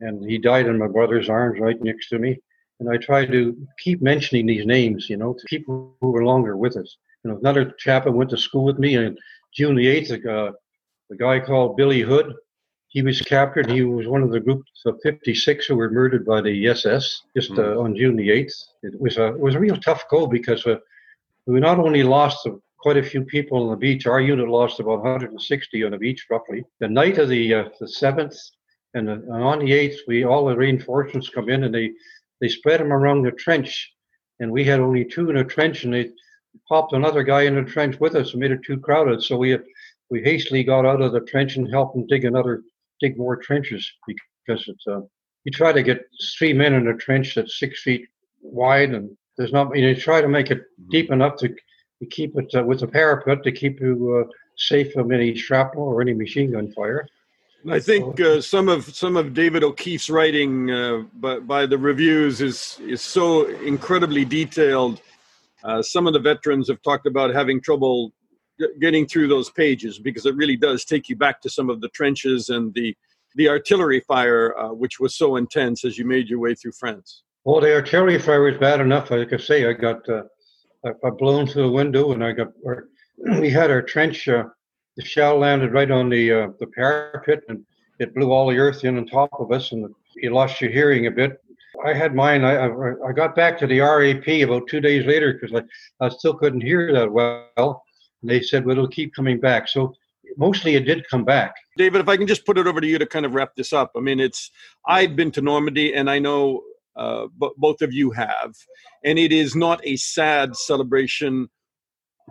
And 0.01 0.23
he 0.29 0.37
died 0.37 0.67
in 0.67 0.77
my 0.77 0.87
brother's 0.87 1.29
arms 1.29 1.59
right 1.59 1.81
next 1.81 2.09
to 2.09 2.19
me. 2.19 2.37
And 2.79 2.89
I 2.89 2.97
try 2.97 3.25
to 3.25 3.55
keep 3.79 4.01
mentioning 4.01 4.45
these 4.45 4.65
names, 4.65 5.09
you 5.09 5.17
know, 5.17 5.33
to 5.33 5.45
people 5.47 5.95
who 6.01 6.11
were 6.11 6.25
longer 6.25 6.57
with 6.57 6.75
us. 6.75 6.97
You 7.23 7.31
know, 7.31 7.37
another 7.37 7.71
chap 7.79 8.03
that 8.03 8.11
went 8.11 8.29
to 8.31 8.37
school 8.37 8.65
with 8.65 8.77
me 8.77 8.97
on 8.97 9.15
June 9.53 9.75
the 9.75 9.85
8th, 9.85 10.25
uh, 10.25 10.51
a 11.11 11.15
guy 11.15 11.39
called 11.39 11.77
Billy 11.77 12.01
Hood, 12.01 12.33
he 12.95 13.01
was 13.01 13.21
captured. 13.21 13.69
He 13.69 13.81
was 13.81 14.07
one 14.07 14.23
of 14.23 14.31
the 14.31 14.39
group 14.39 14.63
of 14.85 14.99
56 15.03 15.65
who 15.65 15.75
were 15.75 15.89
murdered 15.89 16.25
by 16.25 16.39
the 16.39 16.69
SS 16.69 17.23
just 17.35 17.51
uh, 17.51 17.55
mm. 17.55 17.83
on 17.83 17.93
June 17.93 18.15
the 18.15 18.29
8th. 18.29 18.53
It 18.83 19.01
was 19.01 19.17
a 19.17 19.27
it 19.35 19.39
was 19.39 19.55
a 19.55 19.59
real 19.59 19.75
tough 19.75 20.05
go 20.09 20.27
because 20.27 20.65
uh, 20.65 20.77
we 21.45 21.59
not 21.59 21.77
only 21.77 22.03
lost 22.03 22.47
quite 22.85 22.97
a 22.97 23.03
few 23.03 23.23
people 23.25 23.63
on 23.63 23.71
the 23.71 23.75
beach. 23.75 24.05
Our 24.05 24.21
unit 24.21 24.47
lost 24.47 24.79
about 24.79 25.01
160 25.01 25.83
on 25.83 25.89
the 25.89 25.97
beach, 25.97 26.27
roughly. 26.29 26.63
The 26.79 26.87
night 26.87 27.17
of 27.17 27.29
the 27.29 27.51
uh, 27.51 27.69
the 27.79 27.87
seventh 27.87 28.35
and, 28.93 29.09
and 29.09 29.31
on 29.31 29.57
the 29.57 29.73
eighth, 29.73 30.01
we 30.07 30.23
all 30.23 30.45
the 30.45 30.55
reinforcements 30.55 31.29
come 31.29 31.49
in 31.49 31.63
and 31.63 31.73
they 31.73 31.93
they 32.41 32.47
spread 32.47 32.79
them 32.79 32.93
around 32.93 33.23
the 33.23 33.31
trench, 33.31 33.91
and 34.39 34.51
we 34.51 34.63
had 34.63 34.79
only 34.79 35.03
two 35.03 35.31
in 35.31 35.37
a 35.37 35.43
trench, 35.43 35.83
and 35.83 35.95
they 35.95 36.11
popped 36.69 36.93
another 36.93 37.23
guy 37.23 37.41
in 37.41 37.55
the 37.55 37.63
trench 37.63 37.99
with 37.99 38.13
us 38.13 38.33
and 38.33 38.39
made 38.39 38.51
it 38.51 38.61
too 38.63 38.77
crowded. 38.77 39.23
So 39.23 39.35
we 39.35 39.57
we 40.11 40.21
hastily 40.21 40.63
got 40.63 40.85
out 40.85 41.01
of 41.01 41.11
the 41.11 41.21
trench 41.21 41.55
and 41.55 41.67
helped 41.67 41.95
them 41.95 42.05
dig 42.05 42.23
another 42.23 42.61
dig 43.01 43.17
more 43.17 43.35
trenches 43.35 43.91
because 44.05 44.63
it's 44.67 44.85
uh, 44.85 45.01
you 45.43 45.51
try 45.51 45.73
to 45.73 45.81
get 45.81 46.05
three 46.37 46.53
men 46.53 46.75
in 46.75 46.87
a 46.89 46.97
trench 46.97 47.33
that's 47.33 47.57
six 47.57 47.81
feet 47.81 48.07
wide 48.43 48.91
and 48.91 49.17
there's 49.39 49.51
not 49.51 49.75
you, 49.75 49.87
know, 49.87 49.99
try 49.99 50.21
to 50.21 50.27
make 50.27 50.51
it 50.51 50.61
deep 50.91 51.11
enough 51.11 51.35
to 51.37 51.49
keep 52.05 52.37
it 52.37 52.53
uh, 52.55 52.63
with 52.63 52.83
a 52.83 52.87
parapet 52.87 53.43
to 53.43 53.51
keep 53.51 53.79
you 53.79 54.25
uh, 54.25 54.31
safe 54.57 54.91
from 54.93 55.11
any 55.11 55.35
shrapnel 55.35 55.83
or 55.83 56.01
any 56.01 56.13
machine 56.13 56.51
gun 56.51 56.71
fire. 56.71 57.07
I 57.69 57.79
think 57.79 58.19
uh, 58.21 58.41
some 58.41 58.69
of 58.69 58.95
some 58.95 59.17
of 59.17 59.33
David 59.33 59.63
O'Keefe's 59.63 60.09
writing 60.09 60.69
uh, 60.69 61.03
by, 61.15 61.39
by, 61.39 61.65
the 61.65 61.77
reviews 61.77 62.39
is 62.39 62.79
is 62.81 63.01
so 63.01 63.47
incredibly 63.61 64.23
detailed. 64.23 65.01
Uh, 65.63 65.81
some 65.81 66.05
of 66.05 66.13
the 66.13 66.19
veterans 66.19 66.67
have 66.69 66.81
talked 66.83 67.07
about 67.07 67.33
having 67.33 67.59
trouble 67.59 68.13
getting 68.79 69.07
through 69.07 69.27
those 69.27 69.49
pages 69.49 69.97
because 69.97 70.25
it 70.25 70.35
really 70.35 70.55
does 70.55 70.85
take 70.85 71.09
you 71.09 71.15
back 71.15 71.41
to 71.41 71.49
some 71.49 71.69
of 71.69 71.81
the 71.81 71.89
trenches 71.89 72.49
and 72.49 72.73
the 72.75 72.95
the 73.33 73.49
artillery 73.49 73.99
fire, 74.01 74.57
uh, 74.57 74.71
which 74.71 74.99
was 74.99 75.15
so 75.15 75.35
intense 75.35 75.83
as 75.83 75.97
you 75.97 76.05
made 76.05 76.29
your 76.29 76.39
way 76.39 76.53
through 76.53 76.71
France. 76.71 77.23
Well, 77.45 77.61
the 77.61 77.73
artillery 77.73 78.19
fire 78.19 78.43
was 78.43 78.57
bad 78.57 78.79
enough. 78.79 79.09
Like 79.09 79.33
I 79.33 79.37
say, 79.37 79.67
I 79.67 79.73
got 79.73 80.07
I 80.85 81.09
blown 81.09 81.47
through 81.47 81.63
the 81.63 81.71
window, 81.71 82.11
and 82.11 82.23
I 82.23 82.31
got. 82.31 82.49
we 83.39 83.49
had 83.49 83.71
our 83.71 83.81
trench. 83.81 84.27
Uh, 84.27 84.45
the 84.97 85.03
shell 85.03 85.37
landed 85.39 85.73
right 85.73 85.91
on 85.91 86.09
the 86.09 86.31
uh, 86.31 86.47
the 86.59 86.67
parapet, 86.67 87.41
and 87.49 87.65
it 87.99 88.13
blew 88.13 88.31
all 88.31 88.49
the 88.49 88.57
earth 88.57 88.83
in 88.83 88.97
on 88.97 89.05
top 89.05 89.29
of 89.39 89.51
us, 89.51 89.71
and 89.71 89.89
you 90.15 90.33
lost 90.33 90.61
your 90.61 90.71
hearing 90.71 91.07
a 91.07 91.11
bit. 91.11 91.41
I 91.85 91.93
had 91.93 92.15
mine. 92.15 92.43
I 92.43 92.67
I, 92.67 93.11
got 93.13 93.35
back 93.35 93.57
to 93.59 93.67
the 93.67 93.79
RAP 93.79 94.27
about 94.47 94.67
two 94.67 94.79
days 94.79 95.05
later 95.05 95.33
because 95.33 95.53
I, 95.53 96.05
I 96.05 96.09
still 96.09 96.33
couldn't 96.33 96.61
hear 96.61 96.93
that 96.93 97.11
well. 97.11 97.83
And 98.21 98.31
they 98.31 98.41
said, 98.41 98.65
"Well, 98.65 98.77
it'll 98.77 98.87
keep 98.87 99.13
coming 99.13 99.39
back." 99.39 99.67
So 99.67 99.93
mostly 100.37 100.75
it 100.75 100.85
did 100.85 101.07
come 101.09 101.25
back. 101.25 101.55
David, 101.77 102.01
if 102.01 102.07
I 102.07 102.17
can 102.17 102.27
just 102.27 102.45
put 102.45 102.57
it 102.57 102.67
over 102.67 102.79
to 102.79 102.87
you 102.87 102.97
to 102.97 103.05
kind 103.05 103.25
of 103.25 103.33
wrap 103.33 103.55
this 103.55 103.73
up. 103.73 103.91
I 103.95 103.99
mean, 103.99 104.19
it's 104.19 104.51
I've 104.87 105.15
been 105.15 105.31
to 105.31 105.41
Normandy, 105.41 105.93
and 105.93 106.09
I 106.09 106.19
know 106.19 106.63
uh, 106.95 107.27
both 107.57 107.81
of 107.81 107.93
you 107.93 108.11
have. 108.11 108.55
And 109.03 109.19
it 109.19 109.31
is 109.31 109.55
not 109.55 109.81
a 109.83 109.95
sad 109.97 110.55
celebration 110.55 111.49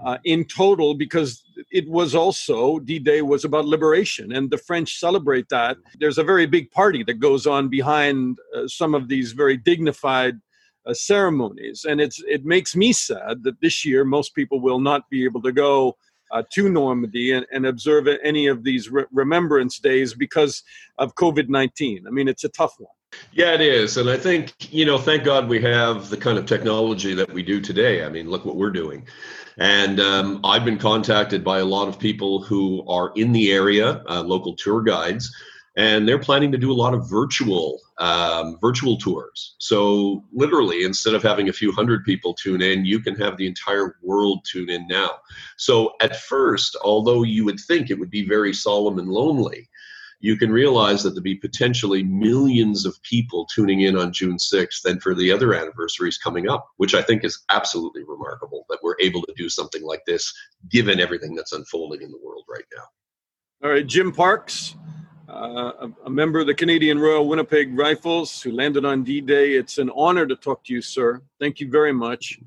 uh, 0.03 0.19
in 0.25 0.45
total 0.45 0.95
because 0.95 1.45
it 1.71 1.89
was 1.89 2.15
also 2.15 2.79
d-day 2.81 3.23
was 3.23 3.45
about 3.45 3.65
liberation 3.65 4.33
and 4.33 4.51
the 4.51 4.59
french 4.59 4.99
celebrate 4.99 5.49
that 5.49 5.77
there's 6.01 6.19
a 6.19 6.25
very 6.25 6.47
big 6.47 6.69
party 6.73 7.05
that 7.05 7.21
goes 7.21 7.47
on 7.47 7.69
behind 7.69 8.37
uh, 8.57 8.67
some 8.67 8.95
of 8.95 9.09
these 9.09 9.33
very 9.33 9.57
dignified 9.57 10.35
uh, 10.87 10.93
ceremonies 10.93 11.87
and 11.89 12.01
it's 12.01 12.21
it 12.27 12.45
makes 12.45 12.75
me 12.75 12.93
sad 12.93 13.45
that 13.45 13.61
this 13.61 13.85
year 13.85 14.05
most 14.05 14.35
people 14.35 14.61
will 14.61 14.81
not 14.81 15.09
be 15.11 15.25
able 15.25 15.41
to 15.41 15.53
go 15.53 15.97
uh, 16.35 16.43
to 16.51 16.69
Normandy 16.69 17.33
and, 17.33 17.47
and, 17.53 17.65
observe 17.65 18.09
any 18.23 18.49
of 18.49 18.65
these 18.65 18.91
re- 18.91 19.05
remembrance 19.13 19.79
days 19.79 20.13
because 20.13 20.63
of 20.99 21.15
COVID 21.15 21.49
19. 21.49 22.07
I 22.07 22.11
mean, 22.11 22.29
it's 22.29 22.45
a 22.45 22.49
tough 22.49 22.75
one. 22.79 22.91
Yeah, 23.33 23.55
it 23.55 23.61
is. 23.61 23.97
And 23.97 24.11
I 24.11 24.17
think, 24.17 24.73
you 24.73 24.85
know, 24.85 24.99
thank 24.99 25.23
God 25.23 25.49
we 25.49 25.63
have 25.63 26.11
the 26.11 26.17
kind 26.17 26.37
of 26.37 26.47
technology 26.47 27.15
that 27.15 27.33
we 27.33 27.45
do 27.45 27.61
today. 27.61 28.05
I 28.05 28.09
mean, 28.09 28.29
look 28.29 28.45
what 28.45 28.57
we're 28.57 28.73
doing. 28.73 29.07
And 29.57 30.01
um, 30.01 30.41
I've 30.43 30.65
been 30.65 30.79
contacted 30.79 31.45
by 31.45 31.61
a 31.61 31.65
lot 31.65 31.87
of 31.87 31.99
people 31.99 32.43
who 32.43 32.85
are 32.89 33.13
in 33.15 33.31
the 33.31 33.53
area, 33.53 34.03
uh, 34.09 34.23
local 34.23 34.57
tour 34.57 34.83
guides, 34.83 35.33
and 35.77 36.09
they're 36.09 36.19
planning 36.19 36.53
to 36.53 36.59
do 36.59 36.71
a 36.71 36.75
lot 36.75 36.95
of 36.95 37.09
virtual 37.09 37.81
um, 37.99 38.59
virtual 38.61 38.97
tours. 38.97 39.57
So 39.59 40.25
literally, 40.33 40.85
instead 40.85 41.15
of 41.15 41.23
having 41.23 41.49
a 41.49 41.53
few 41.53 41.73
hundred 41.73 42.05
people 42.05 42.35
tune 42.35 42.63
in, 42.63 42.85
you 42.85 43.01
can 43.01 43.15
have 43.17 43.37
the 43.37 43.47
entire 43.47 43.97
world 44.03 44.45
tune 44.51 44.71
in 44.71 44.87
now. 44.89 45.11
So 45.57 45.93
at 46.01 46.17
first, 46.17 46.77
although 46.83 47.23
you 47.23 47.45
would 47.45 47.61
think 47.61 47.91
it 47.91 47.99
would 47.99 48.11
be 48.11 48.27
very 48.27 48.53
solemn 48.53 48.99
and 48.99 49.09
lonely, 49.09 49.69
you 50.21 50.37
can 50.37 50.51
realize 50.51 51.03
that 51.03 51.11
there'll 51.11 51.23
be 51.23 51.35
potentially 51.35 52.03
millions 52.03 52.87
of 52.87 53.01
people 53.03 53.47
tuning 53.55 53.83
in 53.83 53.95
on 53.95 54.13
June 54.13 54.39
6th 54.39 54.85
and 54.87 55.03
for 55.03 55.15
the 55.15 55.31
other 55.31 55.55
anniversaries 55.55 56.17
coming 56.17 56.49
up, 56.49 56.67
which 56.79 56.95
I 56.95 57.03
think 57.03 57.25
is 57.25 57.45
absolutely 57.51 58.05
remarkable 58.05 58.65
that 58.71 58.79
we're 58.83 58.97
able 59.01 59.21
to 59.23 59.35
do 59.37 59.51
something 59.51 59.83
like 59.83 60.01
this 60.07 60.33
given 60.71 60.99
everything 60.99 61.35
that's 61.35 61.53
unfolding 61.53 62.01
in 62.01 62.11
the 62.11 62.21
world 62.25 62.45
right 62.49 62.65
now. 62.75 62.85
All 63.63 63.71
right, 63.71 63.87
Jim 63.87 64.13
Parks, 64.13 64.77
uh, 65.29 65.89
a 66.05 66.11
member 66.11 66.41
of 66.41 66.47
the 66.47 66.55
Canadian 66.55 66.99
Royal 66.99 67.27
Winnipeg 67.27 67.77
Rifles 67.77 68.43
who 68.43 68.53
landed 68.53 68.85
on 68.85 69.05
D 69.05 69.21
Day. 69.21 69.55
It's 69.55 69.79
an 69.79 69.91
honor 69.95 70.27
to 70.27 70.37
talk 70.37 70.65
to 70.65 70.75
you, 70.75 70.83
sir. 70.83 71.23
Thank 71.41 71.61
you 71.61 71.71
very 71.71 71.93
much. 71.93 72.39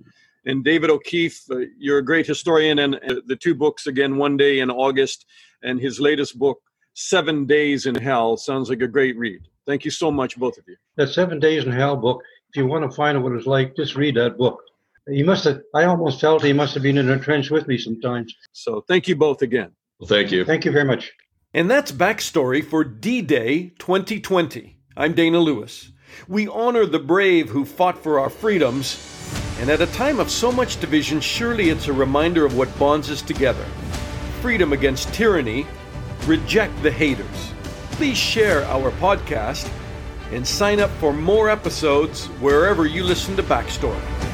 And 0.45 0.63
David 0.63 0.89
O'Keefe, 0.89 1.41
uh, 1.51 1.57
you're 1.77 1.97
a 1.97 2.05
great 2.05 2.25
historian, 2.25 2.79
and 2.79 2.95
uh, 2.95 3.21
the 3.25 3.35
two 3.35 3.53
books 3.53 3.87
again, 3.87 4.17
One 4.17 4.37
Day 4.37 4.59
in 4.59 4.69
August, 4.69 5.25
and 5.63 5.79
his 5.79 5.99
latest 5.99 6.39
book, 6.39 6.61
Seven 6.93 7.45
Days 7.45 7.85
in 7.85 7.95
Hell 7.95 8.37
sounds 8.37 8.69
like 8.69 8.81
a 8.81 8.87
great 8.87 9.17
read. 9.17 9.41
Thank 9.65 9.83
you 9.83 9.91
so 9.91 10.09
much, 10.09 10.37
both 10.37 10.57
of 10.57 10.63
you. 10.67 10.77
That 10.95 11.09
Seven 11.09 11.39
Days 11.39 11.65
in 11.65 11.71
Hell 11.71 11.97
book, 11.97 12.23
if 12.49 12.55
you 12.55 12.65
want 12.65 12.89
to 12.89 12.95
find 12.95 13.17
out 13.17 13.23
what 13.23 13.33
it's 13.33 13.45
like, 13.45 13.75
just 13.75 13.95
read 13.95 14.15
that 14.15 14.37
book. 14.37 14.61
He 15.09 15.23
must 15.23 15.43
have, 15.43 15.61
I 15.75 15.83
almost 15.83 16.21
felt 16.21 16.43
he 16.43 16.53
must 16.53 16.73
have 16.73 16.83
been 16.83 16.97
in 16.97 17.09
a 17.09 17.19
trench 17.19 17.49
with 17.49 17.67
me 17.67 17.77
sometimes. 17.77 18.33
So 18.53 18.83
thank 18.87 19.07
you 19.07 19.15
both 19.15 19.41
again. 19.41 19.71
Well, 19.99 20.07
thank 20.07 20.31
you. 20.31 20.45
Thank 20.45 20.63
you 20.65 20.71
very 20.71 20.85
much. 20.85 21.11
And 21.57 21.71
that's 21.71 21.91
backstory 21.91 22.63
for 22.63 22.83
D 22.83 23.23
Day 23.23 23.69
2020. 23.79 24.77
I'm 24.95 25.15
Dana 25.15 25.39
Lewis. 25.39 25.91
We 26.27 26.47
honor 26.47 26.85
the 26.85 26.99
brave 26.99 27.49
who 27.49 27.65
fought 27.65 27.97
for 27.97 28.19
our 28.19 28.29
freedoms 28.29 29.01
And 29.59 29.71
at 29.71 29.81
a 29.81 29.87
time 29.87 30.19
of 30.19 30.29
so 30.29 30.51
much 30.51 30.79
division, 30.79 31.19
surely 31.19 31.69
it's 31.69 31.87
a 31.87 31.93
reminder 31.93 32.45
of 32.45 32.55
what 32.55 32.77
bonds 32.77 33.09
us 33.09 33.23
together 33.23 33.65
freedom 34.39 34.71
against 34.71 35.11
tyranny, 35.15 35.65
reject 36.27 36.79
the 36.83 36.91
haters. 36.91 37.51
Please 37.93 38.19
share 38.19 38.63
our 38.65 38.91
podcast 38.91 39.67
and 40.31 40.45
sign 40.45 40.79
up 40.79 40.91
for 40.99 41.11
more 41.11 41.49
episodes 41.49 42.27
wherever 42.39 42.85
you 42.85 43.03
listen 43.03 43.35
to 43.35 43.41
Backstory. 43.41 44.26